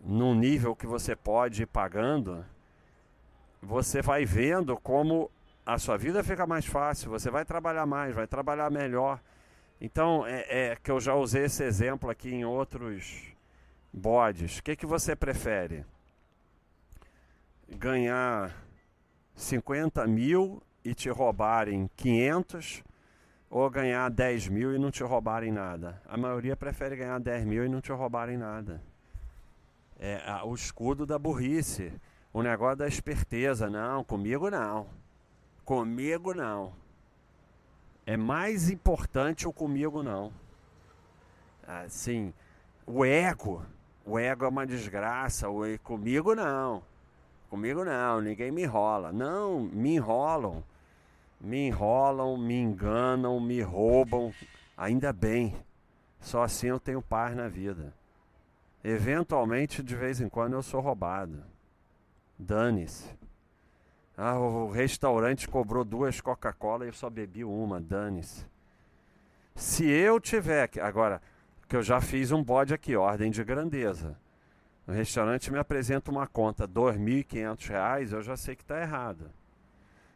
num 0.00 0.34
nível 0.34 0.74
que 0.74 0.86
você 0.86 1.14
pode 1.14 1.62
ir 1.62 1.66
pagando, 1.66 2.44
você 3.62 4.02
vai 4.02 4.24
vendo 4.24 4.76
como 4.76 5.30
a 5.64 5.78
sua 5.78 5.96
vida 5.96 6.24
fica 6.24 6.44
mais 6.44 6.66
fácil, 6.66 7.10
você 7.10 7.30
vai 7.30 7.44
trabalhar 7.44 7.86
mais, 7.86 8.14
vai 8.14 8.26
trabalhar 8.26 8.68
melhor. 8.70 9.20
Então, 9.80 10.26
é, 10.26 10.44
é, 10.48 10.76
que 10.76 10.90
eu 10.90 11.00
já 11.00 11.14
usei 11.14 11.44
esse 11.44 11.62
exemplo 11.62 12.10
aqui 12.10 12.34
em 12.34 12.44
outros 12.44 13.32
bodes. 13.92 14.58
O 14.58 14.62
que, 14.62 14.74
que 14.74 14.86
você 14.86 15.14
prefere? 15.14 15.84
Ganhar 17.68 18.54
50 19.36 20.06
mil 20.06 20.60
e 20.84 20.94
te 20.94 21.08
roubarem 21.08 21.88
500 21.96 22.82
ou 23.48 23.70
ganhar 23.70 24.10
10 24.10 24.48
mil 24.48 24.74
e 24.74 24.78
não 24.78 24.90
te 24.90 25.04
roubarem 25.04 25.52
nada? 25.52 26.02
A 26.06 26.16
maioria 26.16 26.56
prefere 26.56 26.96
ganhar 26.96 27.18
10 27.20 27.44
mil 27.44 27.64
e 27.64 27.68
não 27.68 27.80
te 27.80 27.92
roubarem 27.92 28.36
nada. 28.36 28.82
É 29.98 30.20
o 30.44 30.52
escudo 30.52 31.06
da 31.06 31.16
burrice, 31.16 31.92
o 32.32 32.42
negócio 32.42 32.78
da 32.78 32.88
esperteza. 32.88 33.68
Não, 33.68 34.02
comigo 34.02 34.50
não. 34.50 34.86
Comigo 35.64 36.34
não. 36.34 36.72
É 38.04 38.16
mais 38.16 38.70
importante 38.70 39.46
o 39.46 39.52
comigo 39.52 40.02
não. 40.02 40.32
Assim, 41.66 42.32
o 42.86 43.04
ego, 43.04 43.64
o 44.04 44.18
ego 44.18 44.44
é 44.44 44.48
uma 44.48 44.66
desgraça, 44.66 45.48
o 45.48 45.62
comigo 45.78 46.34
não. 46.34 46.82
Comigo 47.48 47.84
não, 47.84 48.20
ninguém 48.20 48.50
me 48.50 48.62
enrola. 48.62 49.12
Não, 49.12 49.60
me 49.60 49.94
enrolam. 49.96 50.64
Me 51.40 51.68
enrolam, 51.68 52.36
me 52.36 52.54
enganam, 52.54 53.38
me 53.38 53.60
roubam. 53.60 54.32
Ainda 54.76 55.12
bem. 55.12 55.54
Só 56.20 56.42
assim 56.42 56.68
eu 56.68 56.80
tenho 56.80 57.02
paz 57.02 57.36
na 57.36 57.48
vida. 57.48 57.94
Eventualmente, 58.82 59.82
de 59.82 59.94
vez 59.94 60.20
em 60.20 60.28
quando, 60.28 60.54
eu 60.54 60.62
sou 60.62 60.80
roubado. 60.80 61.51
Dane-se. 62.38 63.08
Ah, 64.16 64.38
o 64.38 64.70
restaurante 64.70 65.48
cobrou 65.48 65.84
duas 65.84 66.20
Coca-Cola 66.20 66.84
e 66.84 66.88
eu 66.88 66.92
só 66.92 67.08
bebi 67.08 67.44
uma, 67.44 67.80
dane-se. 67.80 68.46
Se 69.54 69.88
eu 69.88 70.20
tiver. 70.20 70.70
Agora, 70.80 71.20
que 71.68 71.76
eu 71.76 71.82
já 71.82 72.00
fiz 72.00 72.30
um 72.30 72.42
bode 72.42 72.74
aqui, 72.74 72.94
ordem 72.94 73.30
de 73.30 73.42
grandeza. 73.42 74.16
O 74.86 74.92
restaurante 74.92 75.50
me 75.50 75.58
apresenta 75.58 76.10
uma 76.10 76.26
conta 76.26 76.64
R$ 76.64 76.72
2.500, 76.72 78.12
eu 78.12 78.22
já 78.22 78.36
sei 78.36 78.54
que 78.54 78.62
está 78.62 78.80
errado. 78.80 79.30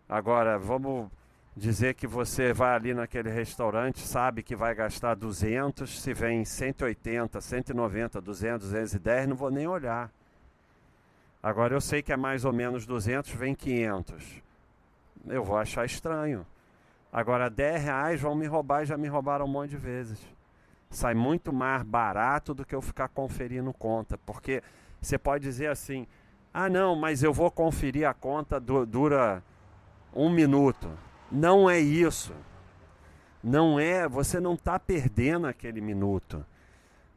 Agora, 0.08 0.58
vamos 0.58 1.08
dizer 1.56 1.94
que 1.94 2.06
você 2.06 2.52
vai 2.52 2.74
ali 2.74 2.92
naquele 2.92 3.30
restaurante, 3.30 4.00
sabe 4.00 4.42
que 4.42 4.54
vai 4.54 4.74
gastar 4.74 5.14
200, 5.14 6.02
se 6.02 6.12
vem 6.12 6.44
180, 6.44 7.40
190, 7.40 8.20
200, 8.20 8.66
210, 8.66 9.28
não 9.28 9.36
vou 9.36 9.50
nem 9.50 9.66
olhar. 9.66 10.10
Agora 11.46 11.76
eu 11.76 11.80
sei 11.80 12.02
que 12.02 12.12
é 12.12 12.16
mais 12.16 12.44
ou 12.44 12.52
menos 12.52 12.84
200, 12.84 13.30
vem 13.30 13.54
500. 13.54 14.42
Eu 15.28 15.44
vou 15.44 15.56
achar 15.56 15.86
estranho. 15.86 16.44
Agora 17.12 17.48
10 17.48 17.84
reais 17.84 18.20
vão 18.20 18.34
me 18.34 18.48
roubar 18.48 18.82
e 18.82 18.86
já 18.86 18.96
me 18.96 19.06
roubaram 19.06 19.44
um 19.44 19.48
monte 19.48 19.70
de 19.70 19.76
vezes. 19.76 20.18
Sai 20.90 21.14
muito 21.14 21.52
mais 21.52 21.84
barato 21.84 22.52
do 22.52 22.64
que 22.64 22.74
eu 22.74 22.82
ficar 22.82 23.06
conferindo 23.06 23.72
conta. 23.72 24.18
Porque 24.26 24.60
você 25.00 25.16
pode 25.16 25.44
dizer 25.44 25.68
assim: 25.68 26.04
ah, 26.52 26.68
não, 26.68 26.96
mas 26.96 27.22
eu 27.22 27.32
vou 27.32 27.48
conferir 27.48 28.08
a 28.08 28.12
conta, 28.12 28.58
dura 28.58 29.40
um 30.12 30.28
minuto. 30.28 30.90
Não 31.30 31.70
é 31.70 31.78
isso. 31.78 32.34
Não 33.40 33.78
é, 33.78 34.08
você 34.08 34.40
não 34.40 34.54
está 34.54 34.80
perdendo 34.80 35.46
aquele 35.46 35.80
minuto. 35.80 36.44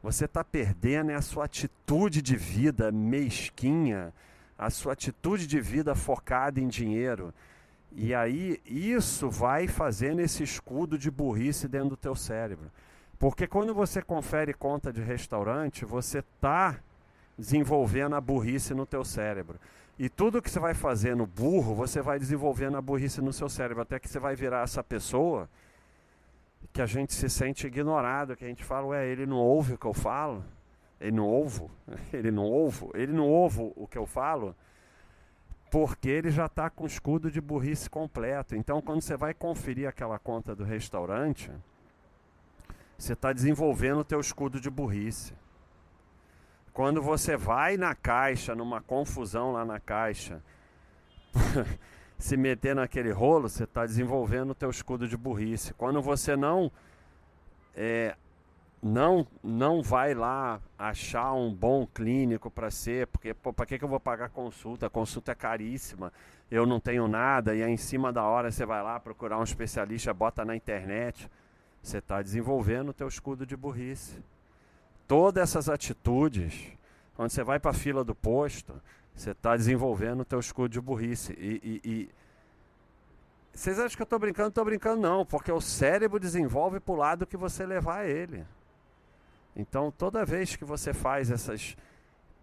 Você 0.02 0.24
está 0.24 0.42
perdendo 0.42 1.10
é 1.10 1.14
a 1.14 1.22
sua 1.22 1.44
atitude 1.44 2.22
de 2.22 2.34
vida 2.36 2.90
mesquinha, 2.90 4.12
a 4.58 4.70
sua 4.70 4.94
atitude 4.94 5.46
de 5.46 5.60
vida 5.60 5.94
focada 5.94 6.58
em 6.58 6.68
dinheiro. 6.68 7.34
E 7.92 8.14
aí 8.14 8.60
isso 8.64 9.28
vai 9.28 9.66
fazendo 9.66 10.20
esse 10.20 10.42
escudo 10.42 10.96
de 10.96 11.10
burrice 11.10 11.68
dentro 11.68 11.90
do 11.90 11.96
teu 11.96 12.14
cérebro. 12.14 12.70
Porque 13.18 13.46
quando 13.46 13.74
você 13.74 14.00
confere 14.00 14.54
conta 14.54 14.90
de 14.90 15.02
restaurante, 15.02 15.84
você 15.84 16.20
está 16.20 16.78
desenvolvendo 17.36 18.16
a 18.16 18.20
burrice 18.20 18.72
no 18.72 18.86
teu 18.86 19.04
cérebro. 19.04 19.58
E 19.98 20.08
tudo 20.08 20.40
que 20.40 20.50
você 20.50 20.58
vai 20.58 20.72
fazer 20.72 21.14
no 21.14 21.26
burro, 21.26 21.74
você 21.74 22.00
vai 22.00 22.18
desenvolvendo 22.18 22.78
a 22.78 22.80
burrice 22.80 23.20
no 23.20 23.34
seu 23.34 23.50
cérebro, 23.50 23.82
até 23.82 23.98
que 23.98 24.08
você 24.08 24.18
vai 24.18 24.34
virar 24.34 24.62
essa 24.62 24.82
pessoa 24.82 25.46
que 26.72 26.80
a 26.80 26.86
gente 26.86 27.12
se 27.12 27.28
sente 27.28 27.66
ignorado, 27.66 28.36
que 28.36 28.44
a 28.44 28.48
gente 28.48 28.64
fala, 28.64 28.86
ué, 28.88 29.06
ele 29.06 29.26
não 29.26 29.38
ouve 29.38 29.74
o 29.74 29.78
que 29.78 29.86
eu 29.86 29.94
falo? 29.94 30.44
Ele 31.00 31.16
não 31.16 31.26
ouve? 31.26 31.66
Ele 32.12 32.30
não 32.30 32.44
ouve? 32.44 32.90
Ele 32.94 33.12
não 33.12 33.26
ouve 33.26 33.72
o 33.74 33.86
que 33.86 33.96
eu 33.96 34.04
falo? 34.04 34.54
Porque 35.70 36.08
ele 36.10 36.30
já 36.30 36.46
está 36.46 36.68
com 36.68 36.84
escudo 36.84 37.30
de 37.30 37.40
burrice 37.40 37.88
completo. 37.88 38.54
Então, 38.54 38.82
quando 38.82 39.00
você 39.00 39.16
vai 39.16 39.32
conferir 39.32 39.88
aquela 39.88 40.18
conta 40.18 40.54
do 40.54 40.64
restaurante, 40.64 41.50
você 42.98 43.14
está 43.14 43.32
desenvolvendo 43.32 44.00
o 44.00 44.04
teu 44.04 44.20
escudo 44.20 44.60
de 44.60 44.68
burrice. 44.68 45.32
Quando 46.72 47.00
você 47.00 47.36
vai 47.36 47.76
na 47.76 47.94
caixa, 47.94 48.54
numa 48.54 48.80
confusão 48.80 49.52
lá 49.52 49.64
na 49.64 49.80
caixa, 49.80 50.42
se 52.20 52.36
meter 52.36 52.74
naquele 52.76 53.10
rolo, 53.10 53.48
você 53.48 53.64
está 53.64 53.84
desenvolvendo 53.86 54.50
o 54.50 54.54
teu 54.54 54.68
escudo 54.70 55.08
de 55.08 55.16
burrice. 55.16 55.72
Quando 55.72 56.02
você 56.02 56.36
não 56.36 56.70
é, 57.74 58.14
não 58.82 59.26
não 59.42 59.82
vai 59.82 60.12
lá 60.12 60.60
achar 60.78 61.32
um 61.32 61.52
bom 61.52 61.86
clínico 61.86 62.50
para 62.50 62.70
ser, 62.70 63.06
porque 63.06 63.32
para 63.32 63.64
que, 63.64 63.78
que 63.78 63.84
eu 63.84 63.88
vou 63.88 63.98
pagar 63.98 64.28
consulta? 64.28 64.86
A 64.86 64.90
consulta 64.90 65.32
é 65.32 65.34
caríssima, 65.34 66.12
eu 66.50 66.66
não 66.66 66.78
tenho 66.78 67.08
nada, 67.08 67.54
e 67.54 67.62
aí 67.62 67.72
em 67.72 67.78
cima 67.78 68.12
da 68.12 68.22
hora 68.22 68.50
você 68.50 68.66
vai 68.66 68.82
lá 68.82 69.00
procurar 69.00 69.38
um 69.38 69.44
especialista, 69.44 70.12
bota 70.12 70.44
na 70.44 70.54
internet, 70.54 71.30
você 71.82 71.98
está 71.98 72.20
desenvolvendo 72.20 72.90
o 72.90 72.94
teu 72.94 73.08
escudo 73.08 73.46
de 73.46 73.56
burrice. 73.56 74.22
Todas 75.08 75.42
essas 75.42 75.70
atitudes, 75.70 76.68
quando 77.14 77.30
você 77.30 77.42
vai 77.42 77.58
para 77.58 77.70
a 77.70 77.74
fila 77.74 78.04
do 78.04 78.14
posto, 78.14 78.74
você 79.20 79.32
está 79.32 79.54
desenvolvendo 79.54 80.20
o 80.20 80.24
teu 80.24 80.40
escudo 80.40 80.70
de 80.70 80.80
burrice. 80.80 81.34
E, 81.38 81.80
e, 81.84 81.90
e... 81.90 82.10
Vocês 83.52 83.78
acham 83.78 83.94
que 83.94 84.02
eu 84.02 84.04
estou 84.04 84.18
brincando? 84.18 84.48
Estou 84.48 84.64
brincando 84.64 85.02
não, 85.02 85.26
porque 85.26 85.52
o 85.52 85.60
cérebro 85.60 86.18
desenvolve 86.18 86.80
para 86.80 86.94
o 86.94 86.96
lado 86.96 87.26
que 87.26 87.36
você 87.36 87.66
levar 87.66 88.08
ele. 88.08 88.46
Então, 89.54 89.90
toda 89.90 90.24
vez 90.24 90.56
que 90.56 90.64
você 90.64 90.94
faz 90.94 91.30
essas, 91.30 91.76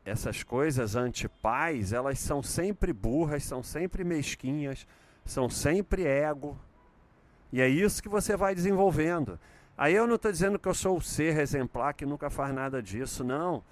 essas 0.05 0.43
coisas 0.43 0.95
antipais, 0.95 1.93
elas 1.93 2.19
são 2.19 2.43
sempre 2.43 2.93
burras, 2.93 3.43
são 3.43 3.63
sempre 3.63 4.03
mesquinhas, 4.03 4.85
são 5.25 5.49
sempre 5.49 6.05
ego. 6.05 6.55
E 7.51 7.59
é 7.59 7.67
isso 7.67 8.03
que 8.03 8.09
você 8.09 8.37
vai 8.37 8.53
desenvolvendo. 8.53 9.39
Aí 9.75 9.95
eu 9.95 10.05
não 10.05 10.15
estou 10.15 10.31
dizendo 10.31 10.59
que 10.59 10.67
eu 10.67 10.75
sou 10.75 10.97
o 10.97 11.01
ser 11.01 11.39
exemplar 11.39 11.95
que 11.95 12.05
nunca 12.05 12.29
faz 12.29 12.53
nada 12.53 12.83
disso, 12.83 13.23
não. 13.23 13.63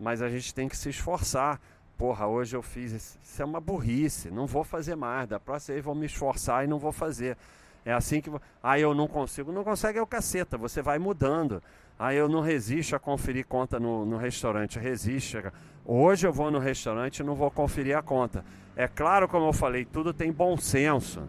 Mas 0.00 0.22
a 0.22 0.30
gente 0.30 0.54
tem 0.54 0.66
que 0.66 0.76
se 0.76 0.88
esforçar 0.88 1.60
porra, 1.96 2.26
hoje 2.26 2.56
eu 2.56 2.62
fiz 2.62 2.92
isso. 2.92 3.18
Isso 3.22 3.42
é 3.42 3.44
uma 3.44 3.60
burrice, 3.60 4.30
não 4.30 4.46
vou 4.46 4.64
fazer 4.64 4.96
mais. 4.96 5.28
Da 5.28 5.40
próxima 5.40 5.74
vez 5.74 5.84
vou 5.84 5.94
me 5.94 6.06
esforçar 6.06 6.64
e 6.64 6.66
não 6.66 6.78
vou 6.78 6.92
fazer. 6.92 7.36
É 7.84 7.92
assim 7.92 8.20
que. 8.20 8.30
Ah, 8.62 8.78
eu 8.78 8.94
não 8.94 9.06
consigo. 9.06 9.52
Não 9.52 9.62
consegue 9.62 9.98
é 9.98 10.02
o 10.02 10.06
caceta, 10.06 10.56
você 10.56 10.80
vai 10.80 10.98
mudando. 10.98 11.62
Ah, 11.98 12.12
eu 12.12 12.28
não 12.28 12.40
resisto 12.40 12.96
a 12.96 12.98
conferir 12.98 13.46
conta 13.46 13.78
no, 13.78 14.04
no 14.04 14.16
restaurante. 14.16 14.78
Resiste. 14.78 15.38
Hoje 15.84 16.26
eu 16.26 16.32
vou 16.32 16.50
no 16.50 16.58
restaurante 16.58 17.18
e 17.18 17.22
não 17.22 17.34
vou 17.34 17.50
conferir 17.50 17.96
a 17.96 18.02
conta. 18.02 18.44
É 18.74 18.88
claro, 18.88 19.28
como 19.28 19.46
eu 19.46 19.52
falei, 19.52 19.84
tudo 19.84 20.12
tem 20.12 20.32
bom 20.32 20.56
senso. 20.56 21.28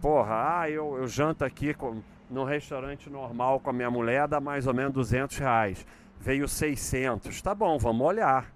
Porra, 0.00 0.60
ah, 0.60 0.70
eu, 0.70 0.96
eu 0.96 1.06
janto 1.06 1.44
aqui 1.44 1.74
com, 1.74 2.02
no 2.30 2.44
restaurante 2.44 3.08
normal 3.08 3.60
com 3.60 3.70
a 3.70 3.72
minha 3.72 3.90
mulher, 3.90 4.26
dá 4.26 4.40
mais 4.40 4.66
ou 4.66 4.74
menos 4.74 4.92
200 4.92 5.38
reais. 5.38 5.86
Veio 6.18 6.48
600. 6.48 7.40
Tá 7.42 7.54
bom, 7.54 7.78
vamos 7.78 8.04
olhar. 8.04 8.55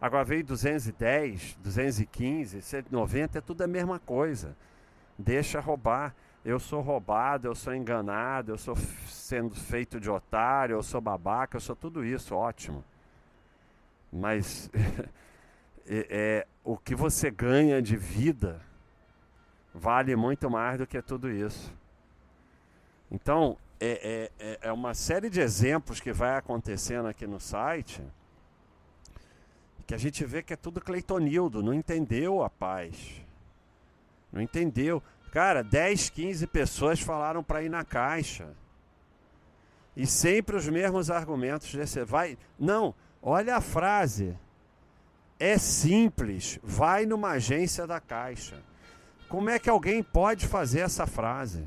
Agora 0.00 0.24
veio 0.24 0.44
210, 0.44 1.56
215, 1.60 2.62
190, 2.62 3.38
é 3.38 3.40
tudo 3.40 3.62
a 3.62 3.66
mesma 3.66 3.98
coisa. 3.98 4.56
Deixa 5.18 5.58
roubar. 5.58 6.14
Eu 6.44 6.60
sou 6.60 6.80
roubado, 6.80 7.48
eu 7.48 7.54
sou 7.54 7.74
enganado, 7.74 8.52
eu 8.52 8.58
sou 8.58 8.76
sendo 9.06 9.56
feito 9.56 9.98
de 9.98 10.08
otário, 10.08 10.76
eu 10.76 10.82
sou 10.82 11.00
babaca, 11.00 11.56
eu 11.56 11.60
sou 11.60 11.74
tudo 11.74 12.04
isso, 12.04 12.34
ótimo. 12.34 12.84
Mas 14.10 14.70
é, 15.84 16.06
é, 16.08 16.46
o 16.62 16.76
que 16.76 16.94
você 16.94 17.30
ganha 17.30 17.82
de 17.82 17.96
vida 17.96 18.60
vale 19.74 20.14
muito 20.14 20.48
mais 20.48 20.78
do 20.78 20.86
que 20.86 21.02
tudo 21.02 21.28
isso. 21.28 21.74
Então, 23.10 23.58
é, 23.80 24.30
é, 24.40 24.46
é, 24.46 24.58
é 24.68 24.72
uma 24.72 24.94
série 24.94 25.28
de 25.28 25.40
exemplos 25.40 26.00
que 26.00 26.12
vai 26.12 26.36
acontecendo 26.36 27.08
aqui 27.08 27.26
no 27.26 27.40
site 27.40 28.00
que 29.88 29.94
a 29.94 29.98
gente 29.98 30.22
vê 30.22 30.42
que 30.42 30.52
é 30.52 30.56
tudo 30.56 30.82
Cleitonildo, 30.82 31.62
não 31.62 31.72
entendeu 31.72 32.42
a 32.42 32.50
paz. 32.50 33.24
Não 34.30 34.42
entendeu. 34.42 35.02
Cara, 35.32 35.64
10, 35.64 36.10
15 36.10 36.46
pessoas 36.46 37.00
falaram 37.00 37.42
para 37.42 37.62
ir 37.62 37.70
na 37.70 37.82
caixa. 37.82 38.50
E 39.96 40.06
sempre 40.06 40.56
os 40.56 40.68
mesmos 40.68 41.10
argumentos 41.10 41.74
vai, 42.06 42.36
não, 42.58 42.94
olha 43.22 43.56
a 43.56 43.62
frase. 43.62 44.36
É 45.40 45.56
simples, 45.56 46.60
vai 46.62 47.06
numa 47.06 47.30
agência 47.30 47.86
da 47.86 47.98
caixa. 47.98 48.62
Como 49.26 49.48
é 49.48 49.58
que 49.58 49.70
alguém 49.70 50.02
pode 50.02 50.46
fazer 50.46 50.80
essa 50.80 51.06
frase? 51.06 51.66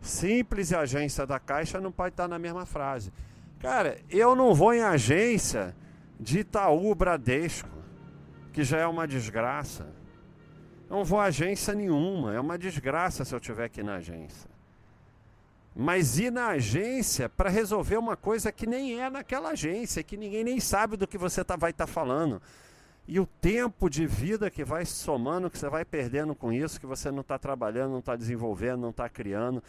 Simples 0.00 0.70
e 0.70 0.74
agência 0.74 1.26
da 1.26 1.38
caixa 1.38 1.78
não 1.78 1.92
pode 1.92 2.14
estar 2.14 2.26
na 2.26 2.38
mesma 2.38 2.64
frase. 2.64 3.12
Cara, 3.58 3.98
eu 4.08 4.34
não 4.34 4.54
vou 4.54 4.72
em 4.72 4.80
agência 4.80 5.76
de 6.20 6.40
Itaú 6.40 6.94
Bradesco, 6.94 7.70
que 8.52 8.62
já 8.62 8.78
é 8.78 8.86
uma 8.86 9.08
desgraça. 9.08 9.86
Não 10.88 11.02
vou 11.02 11.18
a 11.18 11.24
agência 11.24 11.74
nenhuma, 11.74 12.34
é 12.34 12.40
uma 12.40 12.58
desgraça 12.58 13.24
se 13.24 13.34
eu 13.34 13.40
tiver 13.40 13.70
que 13.70 13.80
ir 13.80 13.84
na 13.84 13.94
agência. 13.94 14.50
Mas 15.74 16.18
ir 16.18 16.30
na 16.30 16.48
agência 16.48 17.28
para 17.28 17.48
resolver 17.48 17.96
uma 17.96 18.16
coisa 18.16 18.52
que 18.52 18.66
nem 18.66 19.00
é 19.00 19.08
naquela 19.08 19.50
agência, 19.50 20.02
que 20.02 20.16
ninguém 20.16 20.44
nem 20.44 20.60
sabe 20.60 20.96
do 20.96 21.06
que 21.06 21.16
você 21.16 21.42
tá, 21.42 21.56
vai 21.56 21.70
estar 21.70 21.86
tá 21.86 21.92
falando. 21.92 22.42
E 23.08 23.18
o 23.18 23.26
tempo 23.26 23.88
de 23.88 24.06
vida 24.06 24.50
que 24.50 24.62
vai 24.62 24.84
somando, 24.84 25.48
que 25.48 25.56
você 25.56 25.70
vai 25.70 25.84
perdendo 25.84 26.34
com 26.34 26.52
isso, 26.52 26.78
que 26.78 26.86
você 26.86 27.10
não 27.10 27.22
está 27.22 27.38
trabalhando, 27.38 27.92
não 27.92 28.00
está 28.00 28.14
desenvolvendo, 28.14 28.80
não 28.80 28.90
está 28.90 29.08
criando. 29.08 29.62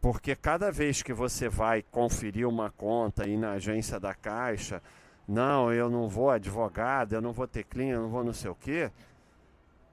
Porque 0.00 0.36
cada 0.36 0.70
vez 0.70 1.02
que 1.02 1.12
você 1.12 1.48
vai 1.48 1.82
conferir 1.82 2.46
uma 2.46 2.70
conta 2.70 3.26
e 3.26 3.36
na 3.36 3.52
agência 3.52 3.98
da 3.98 4.14
Caixa, 4.14 4.82
não, 5.32 5.72
eu 5.72 5.88
não 5.88 6.08
vou 6.08 6.28
advogado, 6.28 7.14
eu 7.14 7.22
não 7.22 7.32
vou 7.32 7.48
ter 7.48 7.64
clínica, 7.64 7.96
eu 7.96 8.02
não 8.02 8.10
vou 8.10 8.22
não 8.22 8.34
sei 8.34 8.50
o 8.50 8.54
quê. 8.54 8.90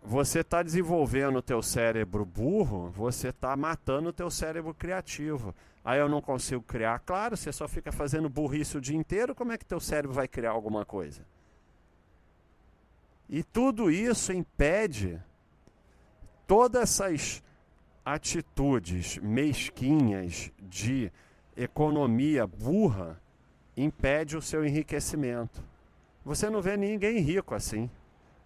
você 0.04 0.41
está 0.41 0.62
desenvolvendo 0.62 1.38
o 1.38 1.41
teu 1.41 1.62
cérebro 1.62 2.25
burro, 2.25 2.89
você 2.89 3.30
está 3.30 3.56
matando 3.56 4.10
o 4.10 4.13
teu 4.13 4.30
cérebro 4.30 4.73
criativo. 4.73 5.56
Aí 5.84 5.97
eu 5.99 6.10
não 6.10 6.21
consigo 6.21 6.62
criar. 6.62 6.99
Claro, 6.99 7.38
você 7.38 7.54
só 7.54 7.67
fica 7.67 7.91
fazendo 7.91 8.30
burrice 8.30 8.78
o 8.78 8.82
dia 8.82 8.97
inteiro, 8.97 9.34
como 9.34 9.54
é 9.54 9.58
que 9.58 9.65
teu 9.65 9.80
cérebro 9.80 10.13
vai 10.13 10.28
criar 10.28 10.52
alguma 10.52 10.86
coisa? 10.86 11.21
E 13.30 13.41
tudo 13.41 13.89
isso 13.89 14.34
impede 14.34 15.21
todas 16.45 16.82
essas 16.82 17.43
atitudes 18.04 19.17
mesquinhas 19.19 20.52
de 20.60 21.12
economia 21.56 22.45
burra 22.45 23.21
impede 23.84 24.38
o 24.38 24.42
seu 24.42 24.65
enriquecimento. 24.65 25.63
Você 26.26 26.50
não 26.50 26.62
vê 26.62 26.78
ninguém 26.78 27.20
rico 27.20 27.56
assim. 27.56 27.89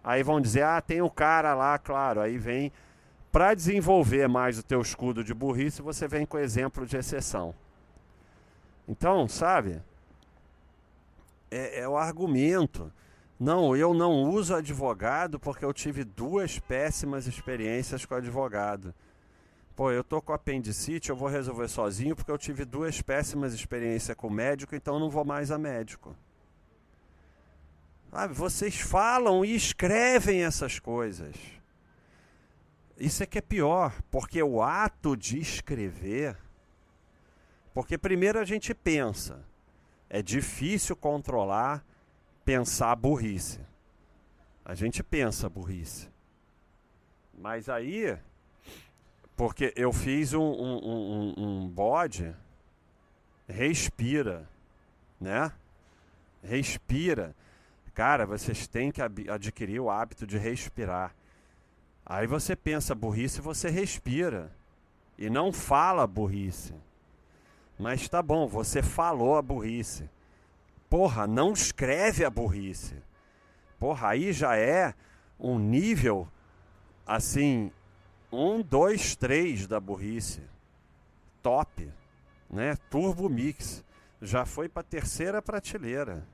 Aí 0.02 0.22
vão 0.22 0.40
dizer: 0.40 0.64
"Ah, 0.64 0.80
tem 0.80 1.02
o 1.02 1.10
cara 1.10 1.54
lá, 1.54 1.78
claro". 1.78 2.20
Aí 2.20 2.38
vem 2.38 2.72
para 3.32 3.52
desenvolver 3.52 4.28
mais 4.28 4.58
o 4.58 4.62
teu 4.62 4.80
escudo 4.80 5.24
de 5.24 5.34
burrice, 5.34 5.82
você 5.82 6.06
vem 6.06 6.24
com 6.24 6.38
exemplo 6.38 6.86
de 6.86 6.96
exceção. 6.96 7.52
Então, 8.88 9.26
sabe? 9.26 9.82
É, 11.50 11.80
é 11.80 11.88
o 11.88 11.96
argumento. 11.96 12.92
Não, 13.38 13.76
eu 13.76 13.92
não 13.92 14.30
uso 14.30 14.54
advogado 14.54 15.40
porque 15.40 15.64
eu 15.64 15.72
tive 15.72 16.04
duas 16.04 16.60
péssimas 16.60 17.26
experiências 17.26 18.04
com 18.04 18.14
advogado. 18.14 18.94
Pô, 19.76 19.90
eu 19.90 20.04
tô 20.04 20.22
com 20.22 20.32
apendicite, 20.32 21.10
eu 21.10 21.16
vou 21.16 21.28
resolver 21.28 21.66
sozinho 21.66 22.14
porque 22.14 22.30
eu 22.30 22.38
tive 22.38 22.64
duas 22.64 23.02
péssimas 23.02 23.52
experiências 23.52 24.16
com 24.16 24.30
médico, 24.30 24.76
então 24.76 25.00
não 25.00 25.10
vou 25.10 25.24
mais 25.24 25.50
a 25.50 25.58
médico. 25.58 26.16
Sabe, 28.10 28.32
vocês 28.32 28.80
falam 28.80 29.44
e 29.44 29.56
escrevem 29.56 30.44
essas 30.44 30.78
coisas. 30.78 31.34
Isso 32.96 33.24
é 33.24 33.26
que 33.26 33.38
é 33.38 33.42
pior, 33.42 33.92
porque 34.12 34.40
o 34.40 34.62
ato 34.62 35.16
de 35.16 35.40
escrever. 35.40 36.36
Porque 37.72 37.98
primeiro 37.98 38.38
a 38.38 38.44
gente 38.44 38.72
pensa, 38.72 39.44
é 40.08 40.22
difícil 40.22 40.94
controlar 40.94 41.84
pensar 42.44 42.94
burrice. 42.94 43.58
A 44.64 44.76
gente 44.76 45.02
pensa 45.02 45.48
burrice. 45.48 46.08
Mas 47.36 47.68
aí, 47.68 48.16
porque 49.36 49.72
eu 49.76 49.92
fiz 49.92 50.32
um, 50.32 50.40
um, 50.40 50.78
um, 50.84 51.34
um 51.36 51.68
bode, 51.68 52.34
respira, 53.48 54.48
né? 55.20 55.52
Respira. 56.42 57.34
Cara, 57.94 58.26
vocês 58.26 58.66
têm 58.66 58.90
que 58.90 59.00
adquirir 59.02 59.80
o 59.80 59.90
hábito 59.90 60.26
de 60.26 60.36
respirar. 60.36 61.14
Aí 62.04 62.26
você 62.26 62.54
pensa 62.54 62.94
burrice, 62.94 63.40
você 63.40 63.70
respira. 63.70 64.50
E 65.16 65.30
não 65.30 65.52
fala 65.52 66.06
burrice. 66.06 66.74
Mas 67.78 68.08
tá 68.08 68.22
bom, 68.22 68.46
você 68.46 68.82
falou 68.82 69.36
a 69.36 69.42
burrice. 69.42 70.08
Porra, 70.90 71.26
não 71.26 71.52
escreve 71.52 72.24
a 72.24 72.30
burrice. 72.30 72.94
Porra, 73.78 74.10
aí 74.10 74.32
já 74.32 74.56
é 74.56 74.94
um 75.38 75.58
nível 75.58 76.28
assim, 77.06 77.70
um, 78.38 78.62
dois, 78.62 79.16
três 79.16 79.66
da 79.66 79.80
burrice. 79.80 80.40
Top, 81.42 81.90
né? 82.50 82.76
Turbo 82.90 83.28
Mix. 83.28 83.84
Já 84.20 84.46
foi 84.46 84.68
para 84.68 84.82
terceira 84.82 85.42
prateleira. 85.42 86.26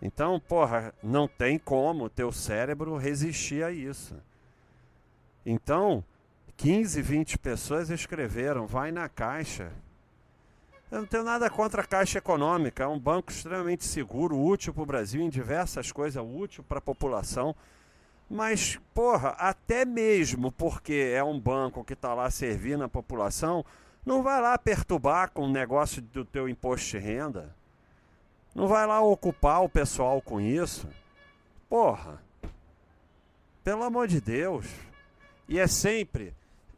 Então, 0.00 0.40
porra, 0.40 0.94
não 1.02 1.28
tem 1.28 1.58
como 1.58 2.10
teu 2.10 2.32
cérebro 2.32 2.96
resistir 2.96 3.64
a 3.64 3.70
isso. 3.70 4.16
Então, 5.44 6.04
15, 6.56 7.00
20 7.02 7.38
pessoas 7.38 7.90
escreveram, 7.90 8.66
vai 8.66 8.90
na 8.90 9.08
caixa, 9.08 9.72
eu 10.94 11.00
não 11.00 11.06
tenho 11.08 11.24
nada 11.24 11.50
contra 11.50 11.82
a 11.82 11.84
Caixa 11.84 12.18
Econômica, 12.18 12.84
é 12.84 12.86
um 12.86 13.00
banco 13.00 13.32
extremamente 13.32 13.84
seguro, 13.84 14.38
útil 14.38 14.72
para 14.72 14.82
o 14.84 14.86
Brasil 14.86 15.20
em 15.20 15.28
diversas 15.28 15.90
coisas, 15.90 16.22
útil 16.24 16.62
para 16.62 16.78
a 16.78 16.80
população. 16.80 17.52
Mas, 18.28 18.80
porra, 18.94 19.30
até 19.30 19.84
mesmo 19.84 20.50
porque 20.50 21.12
é 21.14 21.22
um 21.22 21.38
banco 21.38 21.84
que 21.84 21.92
está 21.92 22.14
lá 22.14 22.30
servindo 22.30 22.84
a 22.84 22.88
população, 22.88 23.64
não 24.04 24.22
vai 24.22 24.40
lá 24.40 24.56
perturbar 24.58 25.30
com 25.30 25.44
o 25.44 25.52
negócio 25.52 26.02
do 26.02 26.24
teu 26.24 26.48
imposto 26.48 26.90
de 26.90 26.98
renda. 26.98 27.54
Não 28.54 28.68
vai 28.68 28.86
lá 28.86 29.00
ocupar 29.00 29.62
o 29.62 29.68
pessoal 29.68 30.20
com 30.22 30.40
isso. 30.40 30.88
Porra. 31.68 32.22
Pelo 33.62 33.82
amor 33.82 34.06
de 34.06 34.20
Deus. 34.20 34.66
E 35.48 35.58
é 35.58 35.66
sempre, 35.66 36.34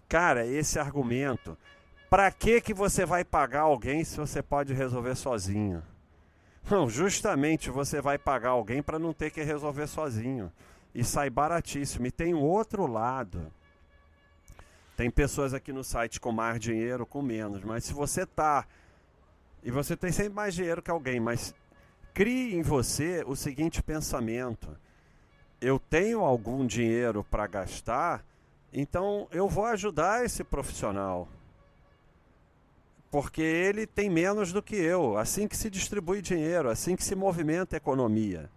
cara, 0.09 0.46
esse 0.46 0.78
argumento. 0.78 1.56
Para 2.09 2.30
que 2.30 2.61
que 2.61 2.72
você 2.72 3.04
vai 3.04 3.24
pagar 3.24 3.62
alguém 3.62 4.04
se 4.04 4.16
você 4.16 4.42
pode 4.42 4.72
resolver 4.72 5.16
sozinho? 5.16 5.82
Não, 6.68 6.88
justamente 6.88 7.70
você 7.70 8.00
vai 8.00 8.18
pagar 8.18 8.50
alguém 8.50 8.82
para 8.82 8.98
não 8.98 9.12
ter 9.12 9.30
que 9.30 9.42
resolver 9.42 9.87
sozinho. 9.87 10.50
E 10.96 11.04
sai 11.04 11.28
baratíssimo. 11.28 12.06
E 12.06 12.11
tem 12.11 12.32
um 12.32 12.42
outro 12.42 12.87
lado. 12.87 13.52
Tem 14.96 15.11
pessoas 15.11 15.52
aqui 15.52 15.70
no 15.70 15.85
site 15.85 16.18
com 16.18 16.32
mais 16.32 16.59
dinheiro, 16.59 17.04
com 17.04 17.20
menos. 17.20 17.62
Mas 17.62 17.85
se 17.85 17.92
você 17.92 18.24
tá. 18.24 18.66
E 19.62 19.70
você 19.70 19.94
tem 19.94 20.11
sempre 20.11 20.32
mais 20.32 20.54
dinheiro 20.54 20.80
que 20.80 20.90
alguém, 20.90 21.20
mas 21.20 21.54
crie 22.14 22.54
em 22.54 22.62
você 22.62 23.22
o 23.26 23.37
seguinte 23.37 23.82
pensamento: 23.82 24.74
eu 25.61 25.78
tenho 25.78 26.20
algum 26.20 26.66
dinheiro 26.66 27.22
para 27.22 27.46
gastar, 27.46 28.24
então 28.72 29.28
eu 29.30 29.46
vou 29.48 29.66
ajudar 29.66 30.24
esse 30.24 30.42
profissional 30.42 31.28
porque 33.11 33.40
ele 33.40 33.87
tem 33.87 34.11
menos 34.11 34.52
do 34.52 34.62
que 34.62 34.76
eu. 34.76 35.16
Assim 35.16 35.46
que 35.46 35.56
se 35.56 35.70
distribui 35.70 36.20
dinheiro, 36.20 36.68
assim 36.68 36.96
que 36.96 37.04
se 37.04 37.14
movimenta 37.14 37.76
a 37.76 37.78
economia. 37.78 38.50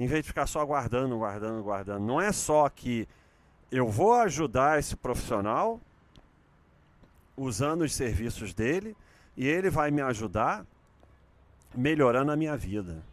Em 0.00 0.06
vez 0.06 0.22
de 0.22 0.28
ficar 0.28 0.46
só 0.46 0.64
guardando, 0.64 1.18
guardando, 1.18 1.62
guardando. 1.62 2.02
Não 2.06 2.18
é 2.18 2.32
só 2.32 2.66
que 2.70 3.06
eu 3.70 3.86
vou 3.86 4.14
ajudar 4.14 4.78
esse 4.78 4.96
profissional 4.96 5.78
usando 7.36 7.82
os 7.82 7.92
serviços 7.94 8.54
dele 8.54 8.96
e 9.36 9.46
ele 9.46 9.68
vai 9.68 9.90
me 9.90 10.00
ajudar 10.00 10.64
melhorando 11.76 12.32
a 12.32 12.36
minha 12.36 12.56
vida. 12.56 13.04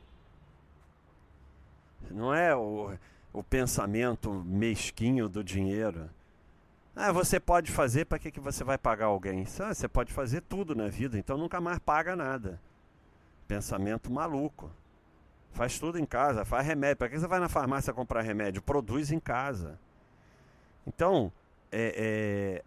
Não 2.09 2.33
é 2.33 2.55
o, 2.55 2.97
o 3.33 3.43
pensamento 3.43 4.31
mesquinho 4.31 5.27
do 5.27 5.43
dinheiro. 5.43 6.09
Ah, 6.95 7.11
você 7.11 7.37
pode 7.37 7.69
fazer, 7.69 8.05
para 8.05 8.17
que, 8.17 8.31
que 8.31 8.39
você 8.39 8.63
vai 8.63 8.77
pagar 8.77 9.07
alguém? 9.07 9.45
Ah, 9.59 9.73
você 9.73 9.89
pode 9.89 10.13
fazer 10.13 10.39
tudo 10.39 10.73
na 10.73 10.87
vida, 10.87 11.19
então 11.19 11.37
nunca 11.37 11.59
mais 11.59 11.79
paga 11.79 12.15
nada. 12.15 12.61
Pensamento 13.45 14.09
maluco. 14.09 14.71
Faz 15.57 15.79
tudo 15.79 15.97
em 15.99 16.05
casa, 16.05 16.45
faz 16.45 16.65
remédio. 16.65 16.97
Para 16.97 17.09
que 17.09 17.19
você 17.19 17.27
vai 17.27 17.39
na 17.39 17.49
farmácia 17.49 17.91
comprar 17.91 18.21
remédio? 18.21 18.61
Produz 18.61 19.11
em 19.11 19.19
casa. 19.19 19.79
Então, 20.85 21.31
é, 21.71 22.61
é, 22.61 22.63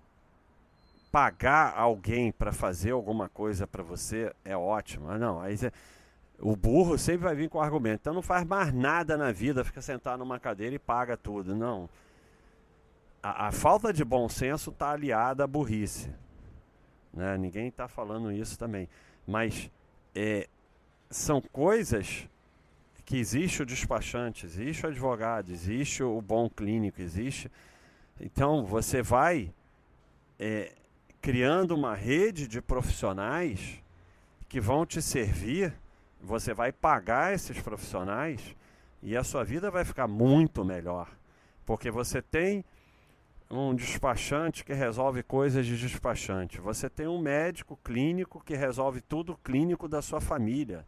pagar 1.11 1.72
alguém 1.79 2.33
para 2.33 2.53
fazer 2.53 2.90
alguma 2.90 3.29
coisa 3.29 3.66
para 3.66 3.83
você 3.83 4.35
é 4.44 4.57
ótimo. 4.57 5.09
Ah, 5.09 5.18
não, 5.18 5.40
aí 5.40 5.57
você, 5.57 5.72
o 6.38 6.57
burro 6.57 6.98
sempre 6.98 7.24
vai 7.24 7.35
vir 7.35 7.48
com 7.48 7.61
argumento. 7.61 8.00
Então 8.00 8.12
não 8.12 8.22
faz 8.22 8.44
mais 8.44 8.74
nada 8.74 9.16
na 9.16 9.33
vida, 9.33 9.64
fica 9.64 9.81
sentado 9.81 10.18
numa 10.18 10.38
cadeira 10.38 10.74
e 10.74 10.79
paga 10.79 11.16
tudo. 11.16 11.55
Não 11.55 11.88
a, 13.22 13.48
a 13.48 13.53
falta 13.53 13.92
de 13.92 14.05
bom 14.05 14.29
senso 14.29 14.70
está 14.70 14.92
aliada 14.92 15.44
à 15.44 15.46
burrice. 15.46 16.11
Né? 17.12 17.37
Ninguém 17.37 17.68
está 17.68 17.88
falando 17.88 18.33
isso 18.33 18.59
também. 18.59 18.88
Mas 19.26 19.70
é, 20.14 20.48
são 21.11 21.40
coisas 21.40 22.29
que 23.11 23.18
existe 23.18 23.61
o 23.61 23.66
despachante, 23.66 24.46
existe 24.46 24.87
o 24.87 24.88
advogado, 24.88 25.51
existe 25.51 26.01
o 26.01 26.23
bom 26.23 26.49
clínico, 26.49 27.03
existe. 27.03 27.51
Então 28.20 28.64
você 28.64 29.03
vai 29.03 29.53
é, 30.38 30.73
criando 31.20 31.75
uma 31.75 31.92
rede 31.92 32.46
de 32.46 32.62
profissionais 32.62 33.83
que 34.49 34.61
vão 34.61 34.87
te 34.87 35.03
servir, 35.03 35.75
você 36.23 36.55
vai 36.55 36.70
pagar 36.70 37.35
esses 37.35 37.61
profissionais 37.61 38.55
e 39.03 39.16
a 39.16 39.25
sua 39.25 39.42
vida 39.42 39.73
vai 39.73 39.85
ficar 39.85 40.07
muito 40.07 40.64
melhor. 40.64 41.11
Porque 41.66 41.90
você 41.90 42.23
tem 42.23 42.64
um 43.51 43.75
despachante 43.75 44.64
que 44.64 44.73
resolve 44.73 45.25
coisas 45.25 45.66
de 45.66 45.77
despachante. 45.77 46.61
Você 46.61 46.88
tem 46.88 47.09
um 47.09 47.20
médico 47.20 47.77
clínico 47.83 48.40
que 48.40 48.55
resolve 48.55 49.01
tudo 49.01 49.37
clínico 49.42 49.88
da 49.88 50.01
sua 50.01 50.20
família. 50.20 50.87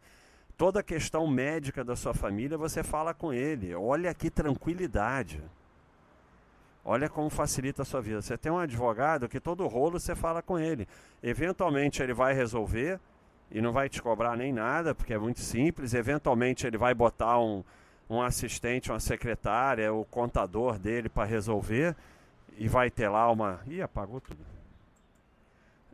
Toda 0.57 0.83
questão 0.83 1.27
médica 1.27 1.83
da 1.83 1.95
sua 1.95 2.13
família, 2.13 2.57
você 2.57 2.83
fala 2.83 3.13
com 3.13 3.33
ele. 3.33 3.73
Olha 3.73 4.13
que 4.13 4.29
tranquilidade. 4.29 5.41
Olha 6.85 7.09
como 7.09 7.29
facilita 7.29 7.81
a 7.81 7.85
sua 7.85 8.01
vida. 8.01 8.21
Você 8.21 8.37
tem 8.37 8.51
um 8.51 8.59
advogado 8.59 9.29
que 9.29 9.39
todo 9.39 9.65
rolo 9.67 9.99
você 9.99 10.13
fala 10.15 10.41
com 10.41 10.59
ele. 10.59 10.87
Eventualmente 11.21 12.03
ele 12.03 12.13
vai 12.13 12.33
resolver 12.33 12.99
e 13.49 13.61
não 13.61 13.71
vai 13.71 13.87
te 13.87 14.01
cobrar 14.01 14.35
nem 14.35 14.51
nada, 14.51 14.93
porque 14.93 15.13
é 15.13 15.17
muito 15.17 15.39
simples. 15.39 15.93
Eventualmente 15.93 16.67
ele 16.67 16.77
vai 16.77 16.93
botar 16.93 17.39
um, 17.39 17.63
um 18.09 18.21
assistente, 18.21 18.91
uma 18.91 18.99
secretária, 18.99 19.93
o 19.93 20.03
contador 20.05 20.77
dele 20.77 21.07
para 21.07 21.23
resolver 21.23 21.95
e 22.57 22.67
vai 22.67 22.91
ter 22.91 23.07
lá 23.07 23.31
uma. 23.31 23.61
Ih, 23.65 23.81
apagou 23.81 24.19
tudo. 24.19 24.45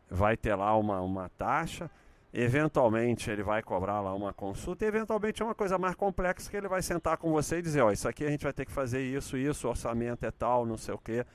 Vai 0.09 0.35
ter 0.35 0.55
lá 0.55 0.75
uma, 0.75 0.99
uma 1.01 1.29
taxa. 1.37 1.89
Eventualmente 2.31 3.31
ele 3.31 3.41
vai 3.41 3.63
cobrar 3.63 4.01
lá 4.01 4.13
uma 4.13 4.31
consulta, 4.31 4.85
e 4.85 4.87
eventualmente 4.87 5.41
é 5.41 5.45
uma 5.45 5.55
coisa 5.55 5.79
mais 5.79 5.95
complexa 5.95 6.49
que 6.49 6.55
ele 6.55 6.67
vai 6.67 6.81
sentar 6.81 7.17
com 7.17 7.31
você 7.31 7.57
e 7.57 7.61
dizer, 7.61 7.81
ó, 7.81 7.91
isso 7.91 8.07
aqui 8.07 8.23
a 8.23 8.29
gente 8.29 8.43
vai 8.43 8.53
ter 8.53 8.65
que 8.65 8.71
fazer 8.71 9.01
isso, 9.01 9.35
isso, 9.35 9.67
orçamento 9.67 10.23
é 10.25 10.31
tal, 10.31 10.65
não 10.65 10.77
sei 10.77 10.93
o 10.93 10.97
quê. 10.99 11.25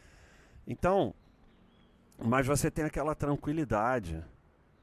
Então, 0.66 1.12
mas 2.18 2.46
você 2.46 2.70
tem 2.70 2.85
aquela 2.85 3.14
tranquilidade. 3.14 4.22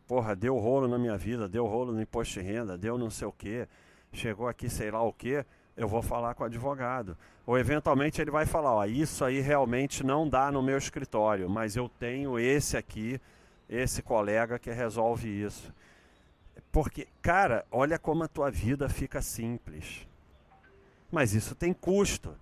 Porra, 0.06 0.36
deu 0.36 0.58
rolo 0.58 0.88
na 0.89 0.97
minha 0.97 1.17
vida, 1.17 1.47
deu 1.47 1.65
rolo 1.65 1.93
no 1.93 2.02
imposto 2.02 2.34
de 2.34 2.41
renda, 2.41 2.78
deu 2.78 2.97
não 2.97 3.10
sei 3.10 3.28
o 3.28 3.32
quê, 3.32 3.65
chegou 4.12 4.47
aqui 4.50 4.69
sei 4.69 4.91
lá 4.91 5.02
o 5.02 5.13
quê, 5.13 5.45
eu 5.78 5.88
vou 5.88 6.02
falar 6.02 6.36
com 6.36 6.43
o 6.43 6.45
advogado. 6.45 7.17
Ou 7.45 7.58
eventualmente 7.58 8.21
ele 8.21 8.30
vai 8.30 8.45
falar, 8.45 8.74
ó, 8.74 8.86
isso 8.86 9.24
aí 9.24 9.39
realmente 9.39 10.06
não 10.06 10.28
dá 10.28 10.52
no 10.52 10.62
meu 10.62 10.78
escritório, 10.78 11.50
mas 11.50 11.78
eu 11.78 11.88
tenho 11.88 12.38
esse 12.38 12.76
aqui, 12.76 13.21
esse 13.69 14.02
colega 14.02 14.60
que 14.60 14.69
resolve 14.69 15.30
isso. 15.30 15.74
Porque, 16.72 17.08
cara, 17.22 17.66
olha 17.72 18.00
como 18.00 18.24
a 18.24 18.28
tua 18.28 18.50
vida 18.50 18.88
fica 18.88 19.22
simples. 19.22 20.08
Mas 21.12 21.34
isso 21.34 21.54
tem 21.54 21.74
custo. 21.74 22.36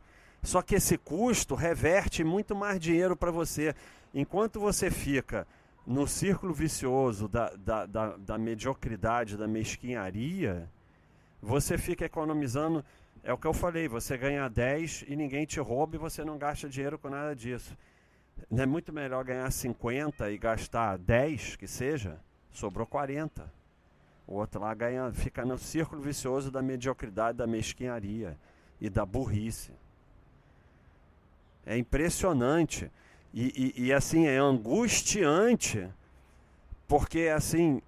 Só 0.44 0.62
que 0.62 0.76
esse 0.76 0.98
custo 0.98 1.56
reverte 1.56 2.24
muito 2.24 2.56
mais 2.56 2.80
dinheiro 2.80 3.16
para 3.16 3.32
você. 3.32 3.76
Enquanto 4.14 4.60
você 4.60 4.90
fica 4.90 5.48
no 5.86 6.08
círculo 6.08 6.54
vicioso 6.54 7.28
da, 7.28 7.50
da, 7.56 7.86
da, 7.86 8.18
da, 8.18 8.38
mediocridade, 8.38 9.36
da 9.36 9.48
mesquinharia, 9.48 10.70
você 11.42 11.78
fica 11.78 12.06
economizando. 12.06 12.86
É 13.24 13.34
o 13.34 13.38
que 13.38 13.48
eu 13.48 13.54
falei: 13.54 13.88
você 13.88 14.18
ganha 14.18 14.48
10 14.48 15.06
e 15.08 15.16
ninguém 15.16 15.46
te 15.46 15.60
rouba 15.60 15.96
e 15.96 16.00
você 16.00 16.24
não 16.24 16.38
gasta 16.38 16.70
dinheiro 16.70 16.98
com 16.98 17.10
nada 17.10 17.36
disso. 17.36 17.76
Não 18.50 18.64
é 18.64 18.66
muito 18.66 18.94
melhor 18.94 19.24
ganhar 19.26 19.52
50 19.52 20.32
e 20.32 20.38
gastar 20.38 20.98
10, 20.98 21.58
que 21.58 21.68
seja? 21.68 22.18
Sobrou 22.52 22.88
40. 22.88 23.59
O 24.30 24.36
outro 24.36 24.62
lá 24.62 24.72
ganha, 24.76 25.12
fica 25.12 25.44
no 25.44 25.58
círculo 25.58 26.00
vicioso 26.00 26.52
da 26.52 26.62
mediocridade, 26.62 27.40
da 27.40 27.48
mesquinharia 27.48 28.38
e 28.80 28.88
da 28.88 29.04
burrice. 29.04 29.72
É 31.66 31.76
impressionante. 31.76 32.92
E, 33.34 33.74
e, 33.76 33.88
e, 33.88 33.94
assim, 33.94 34.28
é 34.28 34.38
angustiante, 34.38 35.90
porque 36.88 37.28
assim, 37.28 37.82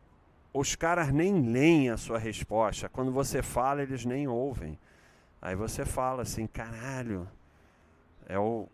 os 0.52 0.76
caras 0.76 1.12
nem 1.14 1.52
leem 1.52 1.92
a 1.92 1.98
sua 1.98 2.18
resposta. 2.18 2.90
Quando 2.90 3.12
você 3.12 3.44
fala, 3.44 3.84
eles 3.84 4.04
nem 4.04 4.28
ouvem. 4.28 4.80
Aí 5.40 5.56
você 5.56 5.86
fala 5.86 6.24
assim, 6.24 6.48
caralho, 6.48 7.30
é 8.28 8.40
o, 8.40 8.68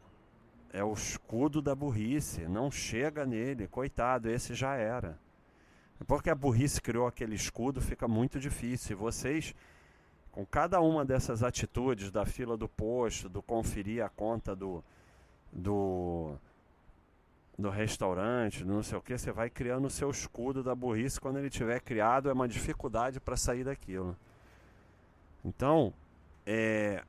é 0.71 0.85
o 0.85 0.93
escudo 0.93 1.61
da 1.61 1.75
burrice, 1.75 2.47
não 2.47 2.71
chega 2.71 3.25
nele, 3.25 3.67
coitado, 3.67 4.29
esse 4.29 4.53
já 4.53 4.75
era. 4.75 5.19
Porque 6.05 6.29
a 6.29 6.35
burrice 6.35 6.81
criou 6.81 7.07
aquele 7.07 7.35
escudo, 7.35 7.81
fica 7.81 8.07
muito 8.07 8.39
difícil. 8.39 8.95
E 8.95 8.99
vocês, 8.99 9.55
com 10.31 10.45
cada 10.45 10.79
uma 10.79 11.03
dessas 11.03 11.41
atitudes, 11.41 12.11
da 12.11 12.25
fila 12.25 12.55
do 12.55 12.67
posto, 12.67 13.27
do 13.27 13.41
conferir 13.41 14.03
a 14.03 14.09
conta 14.09 14.55
do, 14.55 14.83
do, 15.51 16.35
do 17.57 17.69
restaurante, 17.69 18.63
não 18.63 18.83
sei 18.83 18.97
o 18.97 19.01
que, 19.01 19.17
você 19.17 19.31
vai 19.31 19.49
criando 19.49 19.85
o 19.85 19.89
seu 19.89 20.09
escudo 20.11 20.61
da 20.61 20.75
burrice. 20.75 21.19
Quando 21.19 21.39
ele 21.39 21.49
tiver 21.49 21.79
criado, 21.79 22.29
é 22.29 22.33
uma 22.33 22.47
dificuldade 22.47 23.19
para 23.19 23.35
sair 23.35 23.63
daquilo. 23.63 24.15
Então, 25.43 25.93
é, 26.45 27.03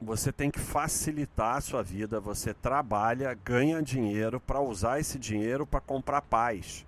você 0.00 0.30
tem 0.30 0.50
que 0.50 0.60
facilitar 0.60 1.56
a 1.56 1.60
sua 1.60 1.82
vida. 1.82 2.20
Você 2.20 2.52
trabalha, 2.52 3.32
ganha 3.34 3.82
dinheiro 3.82 4.38
para 4.38 4.60
usar 4.60 5.00
esse 5.00 5.18
dinheiro 5.18 5.66
para 5.66 5.80
comprar 5.80 6.20
paz. 6.20 6.84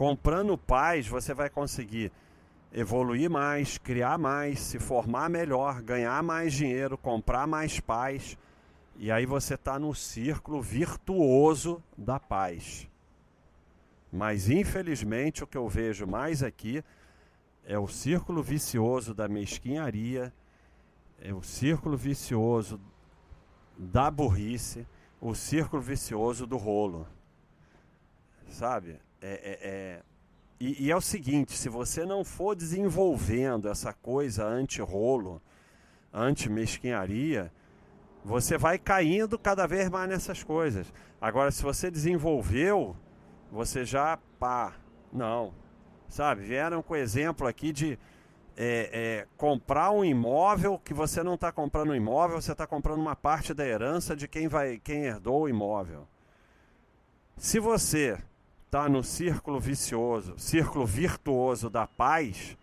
Comprando 0.00 0.56
paz, 0.56 1.06
você 1.06 1.34
vai 1.34 1.50
conseguir 1.50 2.10
evoluir 2.72 3.28
mais, 3.28 3.76
criar 3.76 4.16
mais, 4.16 4.58
se 4.58 4.78
formar 4.78 5.28
melhor, 5.28 5.82
ganhar 5.82 6.22
mais 6.22 6.54
dinheiro, 6.54 6.96
comprar 6.96 7.46
mais 7.46 7.80
paz. 7.80 8.38
E 8.96 9.12
aí 9.12 9.26
você 9.26 9.56
está 9.56 9.78
no 9.78 9.94
círculo 9.94 10.62
virtuoso 10.62 11.82
da 11.98 12.18
paz. 12.18 12.88
Mas 14.10 14.48
infelizmente 14.48 15.44
o 15.44 15.46
que 15.46 15.58
eu 15.58 15.68
vejo 15.68 16.06
mais 16.06 16.42
aqui 16.42 16.82
é 17.66 17.78
o 17.78 17.86
círculo 17.86 18.42
vicioso 18.42 19.12
da 19.12 19.28
mesquinharia, 19.28 20.32
é 21.20 21.34
o 21.34 21.42
círculo 21.42 21.94
vicioso 21.94 22.80
da 23.76 24.10
burrice, 24.10 24.86
o 25.20 25.34
círculo 25.34 25.82
vicioso 25.82 26.46
do 26.46 26.56
rolo. 26.56 27.06
Sabe? 28.48 28.98
É, 29.20 29.32
é, 29.32 29.58
é... 29.62 30.02
E, 30.58 30.86
e, 30.86 30.90
é 30.90 30.96
o 30.96 31.00
seguinte: 31.00 31.56
se 31.56 31.68
você 31.68 32.04
não 32.04 32.24
for 32.24 32.54
desenvolvendo 32.54 33.68
essa 33.68 33.92
coisa 33.92 34.44
anti-rolo, 34.44 35.40
anti-mesquinharia, 36.12 37.52
você 38.24 38.58
vai 38.58 38.78
caindo 38.78 39.38
cada 39.38 39.66
vez 39.66 39.88
mais 39.88 40.08
nessas 40.08 40.42
coisas. 40.42 40.92
Agora, 41.20 41.50
se 41.50 41.62
você 41.62 41.90
desenvolveu, 41.90 42.96
você 43.50 43.84
já 43.84 44.18
pá, 44.38 44.74
não. 45.12 45.54
Sabe? 46.08 46.42
Vieram 46.42 46.82
com 46.82 46.96
exemplo 46.96 47.46
aqui 47.46 47.72
de 47.72 47.98
é, 48.56 48.90
é, 48.92 49.26
comprar 49.36 49.90
um 49.90 50.04
imóvel 50.04 50.78
que 50.78 50.92
você 50.92 51.22
não 51.22 51.34
está 51.34 51.50
comprando 51.50 51.90
um 51.90 51.94
imóvel, 51.94 52.40
você 52.40 52.52
está 52.52 52.66
comprando 52.66 53.00
uma 53.00 53.16
parte 53.16 53.54
da 53.54 53.66
herança 53.66 54.14
de 54.14 54.28
quem 54.28 54.48
vai, 54.48 54.78
quem 54.78 55.04
herdou 55.04 55.42
o 55.42 55.48
imóvel. 55.48 56.06
Se 57.36 57.58
você 57.58 58.18
está 58.70 58.88
no 58.88 59.02
círculo 59.02 59.58
vicioso, 59.58 60.34
círculo 60.38 60.86
virtuoso 60.86 61.68
da 61.68 61.88
paz, 61.88 62.56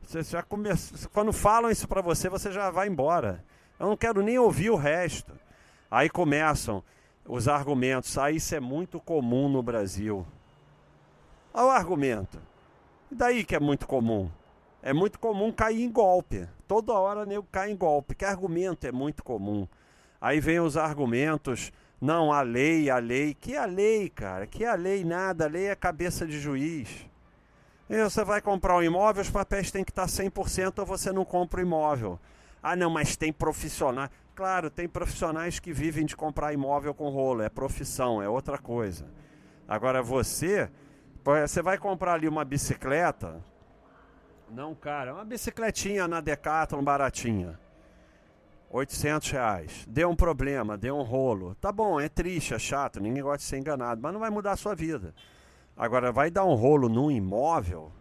você 0.00 0.22
já 0.22 0.40
começa, 0.40 1.08
quando 1.08 1.32
falam 1.32 1.68
isso 1.68 1.88
para 1.88 2.00
você, 2.00 2.28
você 2.28 2.52
já 2.52 2.70
vai 2.70 2.86
embora. 2.86 3.44
Eu 3.76 3.88
não 3.88 3.96
quero 3.96 4.22
nem 4.22 4.38
ouvir 4.38 4.70
o 4.70 4.76
resto. 4.76 5.32
Aí 5.90 6.08
começam 6.08 6.80
os 7.26 7.48
argumentos. 7.48 8.16
Ah, 8.16 8.30
isso 8.30 8.54
é 8.54 8.60
muito 8.60 9.00
comum 9.00 9.48
no 9.48 9.64
Brasil. 9.64 10.24
Olha 11.52 11.66
o 11.66 11.70
argumento. 11.70 12.40
E 13.10 13.14
daí 13.16 13.44
que 13.44 13.56
é 13.56 13.60
muito 13.60 13.84
comum? 13.84 14.30
É 14.80 14.92
muito 14.92 15.18
comum 15.18 15.50
cair 15.50 15.82
em 15.82 15.90
golpe. 15.90 16.48
Toda 16.68 16.92
hora 16.92 17.26
nego 17.26 17.48
cai 17.50 17.72
em 17.72 17.76
golpe. 17.76 18.14
Que 18.14 18.24
argumento 18.24 18.86
é 18.86 18.92
muito 18.92 19.24
comum? 19.24 19.66
Aí 20.20 20.38
vem 20.38 20.60
os 20.60 20.76
argumentos 20.76 21.72
não, 22.00 22.32
a 22.32 22.42
lei, 22.42 22.90
a 22.90 22.98
lei. 22.98 23.34
Que 23.34 23.56
a 23.56 23.64
lei, 23.64 24.08
cara? 24.08 24.46
Que 24.46 24.64
a 24.64 24.74
lei 24.74 25.04
nada. 25.04 25.44
A 25.44 25.48
lei 25.48 25.66
é 25.66 25.74
cabeça 25.74 26.26
de 26.26 26.38
juiz. 26.38 27.08
E 27.88 28.02
você 28.02 28.24
vai 28.24 28.40
comprar 28.40 28.76
um 28.76 28.82
imóvel, 28.82 29.22
os 29.22 29.30
papéis 29.30 29.70
têm 29.70 29.84
que 29.84 29.92
estar 29.92 30.06
100% 30.06 30.80
ou 30.80 30.86
você 30.86 31.12
não 31.12 31.24
compra 31.24 31.60
o 31.60 31.62
imóvel. 31.62 32.18
Ah, 32.62 32.74
não, 32.74 32.90
mas 32.90 33.16
tem 33.16 33.32
profissionais. 33.32 34.10
Claro, 34.34 34.68
tem 34.68 34.88
profissionais 34.88 35.60
que 35.60 35.72
vivem 35.72 36.04
de 36.04 36.16
comprar 36.16 36.52
imóvel 36.52 36.92
com 36.92 37.08
rolo. 37.08 37.42
É 37.42 37.48
profissão, 37.48 38.20
é 38.20 38.28
outra 38.28 38.58
coisa. 38.58 39.06
Agora 39.68 40.02
você, 40.02 40.68
você 41.24 41.62
vai 41.62 41.78
comprar 41.78 42.14
ali 42.14 42.28
uma 42.28 42.44
bicicleta. 42.44 43.40
Não, 44.50 44.74
cara, 44.74 45.14
uma 45.14 45.24
bicicletinha 45.24 46.06
na 46.06 46.20
Decathlon 46.20 46.82
baratinha. 46.82 47.58
800 48.70 49.30
reais. 49.30 49.86
Deu 49.88 50.10
um 50.10 50.16
problema, 50.16 50.76
deu 50.76 50.96
um 50.96 51.02
rolo. 51.02 51.54
Tá 51.60 51.70
bom, 51.70 52.00
é 52.00 52.08
triste, 52.08 52.54
é 52.54 52.58
chato, 52.58 53.00
ninguém 53.00 53.22
gosta 53.22 53.38
de 53.38 53.44
ser 53.44 53.58
enganado, 53.58 54.00
mas 54.02 54.12
não 54.12 54.20
vai 54.20 54.30
mudar 54.30 54.52
a 54.52 54.56
sua 54.56 54.74
vida. 54.74 55.14
Agora, 55.76 56.10
vai 56.10 56.30
dar 56.30 56.44
um 56.44 56.54
rolo 56.54 56.88
num 56.88 57.10
imóvel, 57.10 57.92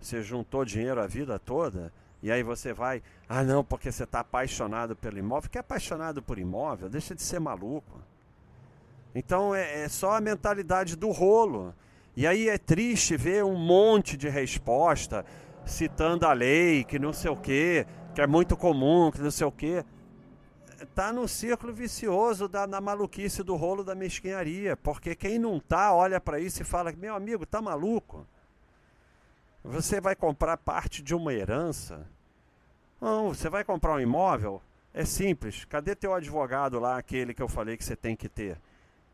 você 0.00 0.22
juntou 0.22 0.64
dinheiro 0.64 1.00
a 1.00 1.06
vida 1.06 1.38
toda, 1.38 1.92
e 2.22 2.30
aí 2.30 2.42
você 2.42 2.72
vai, 2.72 3.02
ah 3.28 3.42
não, 3.42 3.62
porque 3.62 3.92
você 3.92 4.04
está 4.04 4.20
apaixonado 4.20 4.96
pelo 4.96 5.18
imóvel. 5.18 5.50
Que 5.50 5.58
é 5.58 5.60
apaixonado 5.60 6.22
por 6.22 6.38
imóvel? 6.38 6.88
Deixa 6.88 7.14
de 7.14 7.22
ser 7.22 7.38
maluco. 7.38 8.00
Então 9.14 9.54
é, 9.54 9.82
é 9.82 9.88
só 9.88 10.12
a 10.12 10.20
mentalidade 10.20 10.96
do 10.96 11.10
rolo. 11.10 11.74
E 12.16 12.26
aí 12.26 12.48
é 12.48 12.56
triste 12.56 13.16
ver 13.16 13.44
um 13.44 13.56
monte 13.56 14.16
de 14.16 14.28
resposta 14.28 15.24
citando 15.66 16.26
a 16.26 16.32
lei, 16.32 16.84
que 16.84 16.98
não 16.98 17.12
sei 17.12 17.30
o 17.30 17.36
quê 17.36 17.86
que 18.14 18.20
é 18.20 18.26
muito 18.26 18.56
comum, 18.56 19.10
que 19.10 19.20
não 19.20 19.30
sei 19.30 19.46
o 19.46 19.52
quê, 19.52 19.84
tá 20.94 21.12
no 21.12 21.26
círculo 21.26 21.72
vicioso 21.72 22.48
da, 22.48 22.64
da 22.64 22.80
maluquice 22.80 23.42
do 23.42 23.56
rolo 23.56 23.82
da 23.82 23.94
mesquinharia. 23.94 24.76
Porque 24.76 25.14
quem 25.14 25.38
não 25.38 25.58
tá, 25.58 25.92
olha 25.92 26.20
para 26.20 26.38
isso 26.38 26.62
e 26.62 26.64
fala: 26.64 26.92
meu 26.92 27.14
amigo, 27.14 27.44
tá 27.44 27.60
maluco? 27.60 28.26
Você 29.64 30.00
vai 30.00 30.14
comprar 30.14 30.56
parte 30.58 31.02
de 31.02 31.14
uma 31.14 31.32
herança? 31.32 32.06
Não, 33.00 33.30
você 33.34 33.48
vai 33.48 33.64
comprar 33.64 33.94
um 33.94 34.00
imóvel? 34.00 34.62
É 34.92 35.04
simples. 35.04 35.64
Cadê 35.64 35.96
teu 35.96 36.14
advogado 36.14 36.78
lá, 36.78 36.96
aquele 36.96 37.34
que 37.34 37.42
eu 37.42 37.48
falei 37.48 37.76
que 37.76 37.84
você 37.84 37.96
tem 37.96 38.14
que 38.14 38.28
ter? 38.28 38.60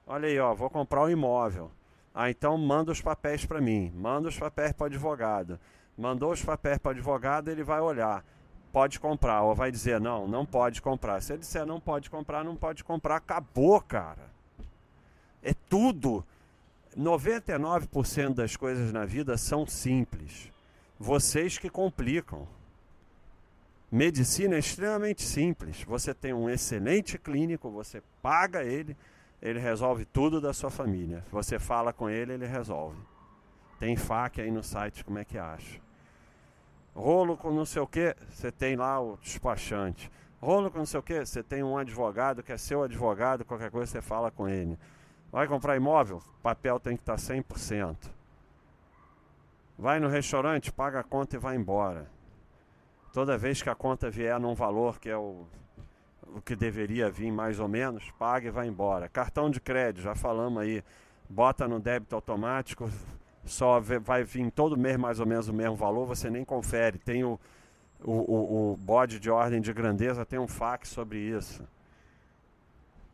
Olha 0.06 0.28
aí, 0.28 0.38
ó, 0.38 0.52
vou 0.54 0.68
comprar 0.68 1.04
um 1.04 1.08
imóvel. 1.08 1.70
Ah, 2.12 2.28
então 2.28 2.58
manda 2.58 2.90
os 2.90 3.00
papéis 3.00 3.46
para 3.46 3.60
mim. 3.60 3.90
Manda 3.94 4.28
os 4.28 4.38
papéis 4.38 4.72
para 4.72 4.84
o 4.84 4.86
advogado. 4.88 5.58
Mandou 5.96 6.32
os 6.32 6.44
papéis 6.44 6.78
para 6.78 6.88
o 6.88 6.92
advogado, 6.92 7.48
ele 7.48 7.62
vai 7.62 7.80
olhar 7.80 8.24
pode 8.72 9.00
comprar, 9.00 9.42
ou 9.42 9.54
vai 9.54 9.70
dizer 9.70 10.00
não, 10.00 10.26
não 10.26 10.46
pode 10.46 10.80
comprar. 10.80 11.20
Se 11.20 11.32
ele 11.32 11.40
disser 11.40 11.66
não 11.66 11.80
pode 11.80 12.08
comprar, 12.08 12.44
não 12.44 12.56
pode 12.56 12.84
comprar, 12.84 13.16
acabou, 13.16 13.80
cara. 13.80 14.30
É 15.42 15.54
tudo. 15.68 16.24
99% 16.98 18.34
das 18.34 18.56
coisas 18.56 18.92
na 18.92 19.04
vida 19.04 19.36
são 19.36 19.66
simples. 19.66 20.50
Vocês 20.98 21.58
que 21.58 21.70
complicam. 21.70 22.46
Medicina 23.90 24.54
é 24.54 24.58
extremamente 24.58 25.22
simples. 25.22 25.82
Você 25.82 26.14
tem 26.14 26.32
um 26.32 26.48
excelente 26.48 27.18
clínico, 27.18 27.70
você 27.70 28.02
paga 28.22 28.62
ele, 28.62 28.96
ele 29.42 29.58
resolve 29.58 30.04
tudo 30.04 30.40
da 30.40 30.52
sua 30.52 30.70
família. 30.70 31.24
Você 31.32 31.58
fala 31.58 31.92
com 31.92 32.08
ele, 32.08 32.34
ele 32.34 32.46
resolve. 32.46 32.98
Tem 33.80 33.96
FAQ 33.96 34.42
aí 34.42 34.50
no 34.50 34.62
site, 34.62 35.04
como 35.04 35.18
é 35.18 35.24
que 35.24 35.38
acha? 35.38 35.80
Rolo 36.94 37.36
com 37.36 37.50
não 37.50 37.64
sei 37.64 37.80
o 37.82 37.86
que, 37.86 38.16
você 38.28 38.50
tem 38.50 38.76
lá 38.76 39.00
o 39.00 39.16
despachante. 39.16 40.10
Rolo 40.40 40.70
com 40.70 40.78
não 40.78 40.86
sei 40.86 41.00
o 41.00 41.02
que, 41.02 41.24
você 41.24 41.42
tem 41.42 41.62
um 41.62 41.78
advogado 41.78 42.42
que 42.42 42.52
é 42.52 42.58
seu 42.58 42.82
advogado, 42.82 43.44
qualquer 43.44 43.70
coisa 43.70 43.92
você 43.92 44.02
fala 44.02 44.30
com 44.30 44.48
ele. 44.48 44.78
Vai 45.30 45.46
comprar 45.46 45.76
imóvel? 45.76 46.20
Papel 46.42 46.80
tem 46.80 46.96
que 46.96 47.02
estar 47.02 47.16
100%. 47.16 47.96
Vai 49.78 50.00
no 50.00 50.08
restaurante, 50.08 50.72
paga 50.72 51.00
a 51.00 51.04
conta 51.04 51.36
e 51.36 51.38
vai 51.38 51.56
embora. 51.56 52.06
Toda 53.12 53.38
vez 53.38 53.62
que 53.62 53.70
a 53.70 53.74
conta 53.74 54.10
vier 54.10 54.38
num 54.38 54.54
valor 54.54 54.98
que 54.98 55.08
é 55.08 55.16
o, 55.16 55.46
o 56.34 56.40
que 56.40 56.54
deveria 56.54 57.10
vir 57.10 57.30
mais 57.30 57.58
ou 57.58 57.68
menos, 57.68 58.10
paga 58.18 58.48
e 58.48 58.50
vai 58.50 58.66
embora. 58.66 59.08
Cartão 59.08 59.50
de 59.50 59.60
crédito, 59.60 60.02
já 60.02 60.14
falamos 60.14 60.62
aí, 60.62 60.84
bota 61.28 61.66
no 61.66 61.80
débito 61.80 62.14
automático, 62.14 62.90
só 63.44 63.80
vai 63.80 64.24
vir 64.24 64.50
todo 64.50 64.76
mês 64.76 64.96
mais 64.96 65.20
ou 65.20 65.26
menos 65.26 65.48
o 65.48 65.52
mesmo 65.52 65.76
valor, 65.76 66.06
você 66.06 66.28
nem 66.28 66.44
confere. 66.44 66.98
Tem 66.98 67.24
o, 67.24 67.38
o, 68.02 68.12
o, 68.12 68.72
o 68.72 68.76
bode 68.76 69.18
de 69.18 69.30
ordem 69.30 69.60
de 69.60 69.72
grandeza, 69.72 70.24
tem 70.24 70.38
um 70.38 70.48
fax 70.48 70.88
sobre 70.88 71.18
isso. 71.18 71.62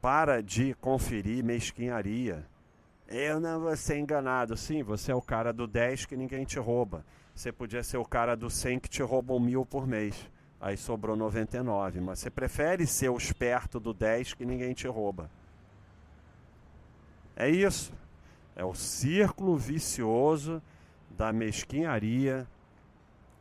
Para 0.01 0.43
de 0.43 0.75
conferir 0.75 1.45
mesquinharia. 1.45 2.45
Eu 3.09 3.39
não 3.39 3.61
vou 3.61 3.77
ser 3.77 3.99
enganado. 3.99 4.57
Sim, 4.57 4.83
você 4.83 5.13
é 5.13 5.15
o 5.15 5.23
cara 5.23 5.53
do 5.53 5.67
10 5.67 6.07
que 6.07 6.17
ninguém 6.17 6.45
te 6.45 6.59
rouba. 6.59 7.05
Você 7.35 7.53
podia 7.53 7.83
ser 7.83 7.99
o 7.99 8.05
cara 8.05 8.35
do 8.35 8.51
100 8.51 8.81
que 8.81 8.89
te 8.89 9.03
roubam 9.03 9.39
mil 9.39 9.65
por 9.65 9.87
mês. 9.87 10.29
Aí 10.61 10.77
sobrou 10.77 11.15
99. 11.15 12.01
Mas 12.01 12.19
você 12.19 12.31
prefere 12.31 12.87
ser 12.87 13.09
o 13.11 13.17
esperto 13.17 13.79
do 13.79 13.95
10 13.95 14.35
que 14.35 14.45
ninguém 14.45 14.73
te 14.73 14.89
rouba. 14.89 15.31
É 17.37 17.49
isso. 17.49 17.93
É 18.57 18.65
o 18.65 18.75
círculo 18.75 19.57
vicioso 19.57 20.61
da 21.11 21.33
mesquinharia, 21.33 22.49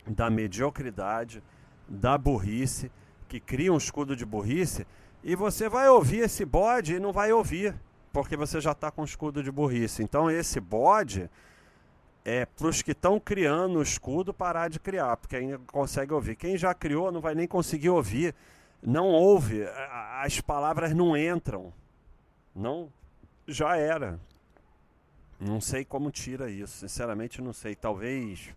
da 0.06 0.30
mediocridade, 0.30 1.42
da 1.88 2.18
burrice, 2.18 2.92
que 3.28 3.40
cria 3.40 3.74
um 3.74 3.78
escudo 3.78 4.16
de 4.16 4.26
burrice. 4.26 4.86
E 5.24 5.36
você 5.36 5.68
vai 5.68 5.90
ouvir 5.90 6.20
esse 6.20 6.46
bode 6.46 6.96
e 6.96 7.00
não 7.00 7.12
vai 7.12 7.32
ouvir 7.32 7.74
porque 8.16 8.38
você 8.38 8.62
já 8.62 8.72
está 8.72 8.90
com 8.90 9.04
escudo 9.04 9.44
de 9.44 9.52
burrice. 9.52 10.02
Então 10.02 10.32
esse 10.32 10.62
bode 10.62 11.30
é 12.24 12.46
para 12.46 12.68
os 12.68 12.82
que 12.82 12.92
estão 12.92 13.20
criando 13.20 13.78
o 13.78 13.82
escudo 13.82 14.34
parar 14.34 14.70
de 14.70 14.80
criar, 14.80 15.18
porque 15.18 15.36
ainda 15.36 15.60
consegue 15.68 16.14
ouvir. 16.14 16.38
Quem 16.38 16.58
já 16.58 16.74
criou 16.74 17.12
não 17.12 17.20
vai 17.20 17.36
nem 17.36 17.46
conseguir 17.46 17.90
ouvir, 17.90 18.34
não 18.82 19.08
ouve, 19.08 19.66
as 20.22 20.40
palavras 20.40 20.94
não 20.94 21.18
entram. 21.18 21.74
Não, 22.56 22.90
já 23.46 23.76
era. 23.76 24.18
Não 25.40 25.60
sei 25.60 25.84
como 25.84 26.12
tira 26.12 26.50
isso, 26.50 26.78
sinceramente 26.78 27.42
não 27.42 27.54
sei. 27.54 27.76
Talvez 27.76 28.54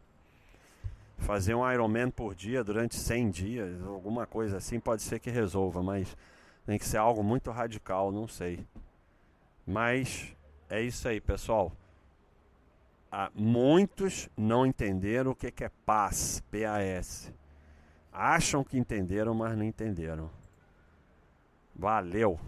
fazer 1.19 1.55
um 1.55 1.71
Ironman 1.71 2.11
por 2.11 2.35
dia 2.35 2.63
durante 2.63 2.95
100 2.95 3.31
dias, 3.31 3.83
alguma 3.83 4.27
coisa 4.27 4.57
assim, 4.57 4.79
pode 4.79 5.03
ser 5.03 5.19
que 5.19 5.31
resolva, 5.31 5.83
mas 5.83 6.17
tem 6.65 6.79
que 6.79 6.87
ser 6.87 6.99
algo 6.99 7.23
muito 7.23 7.51
radical, 7.51 8.13
não 8.13 8.29
sei. 8.29 8.65
Mas 9.67 10.35
é 10.71 10.81
isso 10.81 11.09
aí, 11.09 11.21
pessoal. 11.21 11.73
Ah, 13.11 13.31
muitos 13.35 14.29
não 14.37 14.67
entenderam 14.67 15.33
o 15.33 15.35
que, 15.35 15.51
que 15.51 15.65
é 15.65 15.71
paz, 15.85 16.43
P-A-S. 16.51 17.33
Acham 18.13 18.63
que 18.63 18.79
entenderam, 18.79 19.35
mas 19.35 19.57
não 19.57 19.65
entenderam. 19.65 20.31
Valeu! 21.75 22.39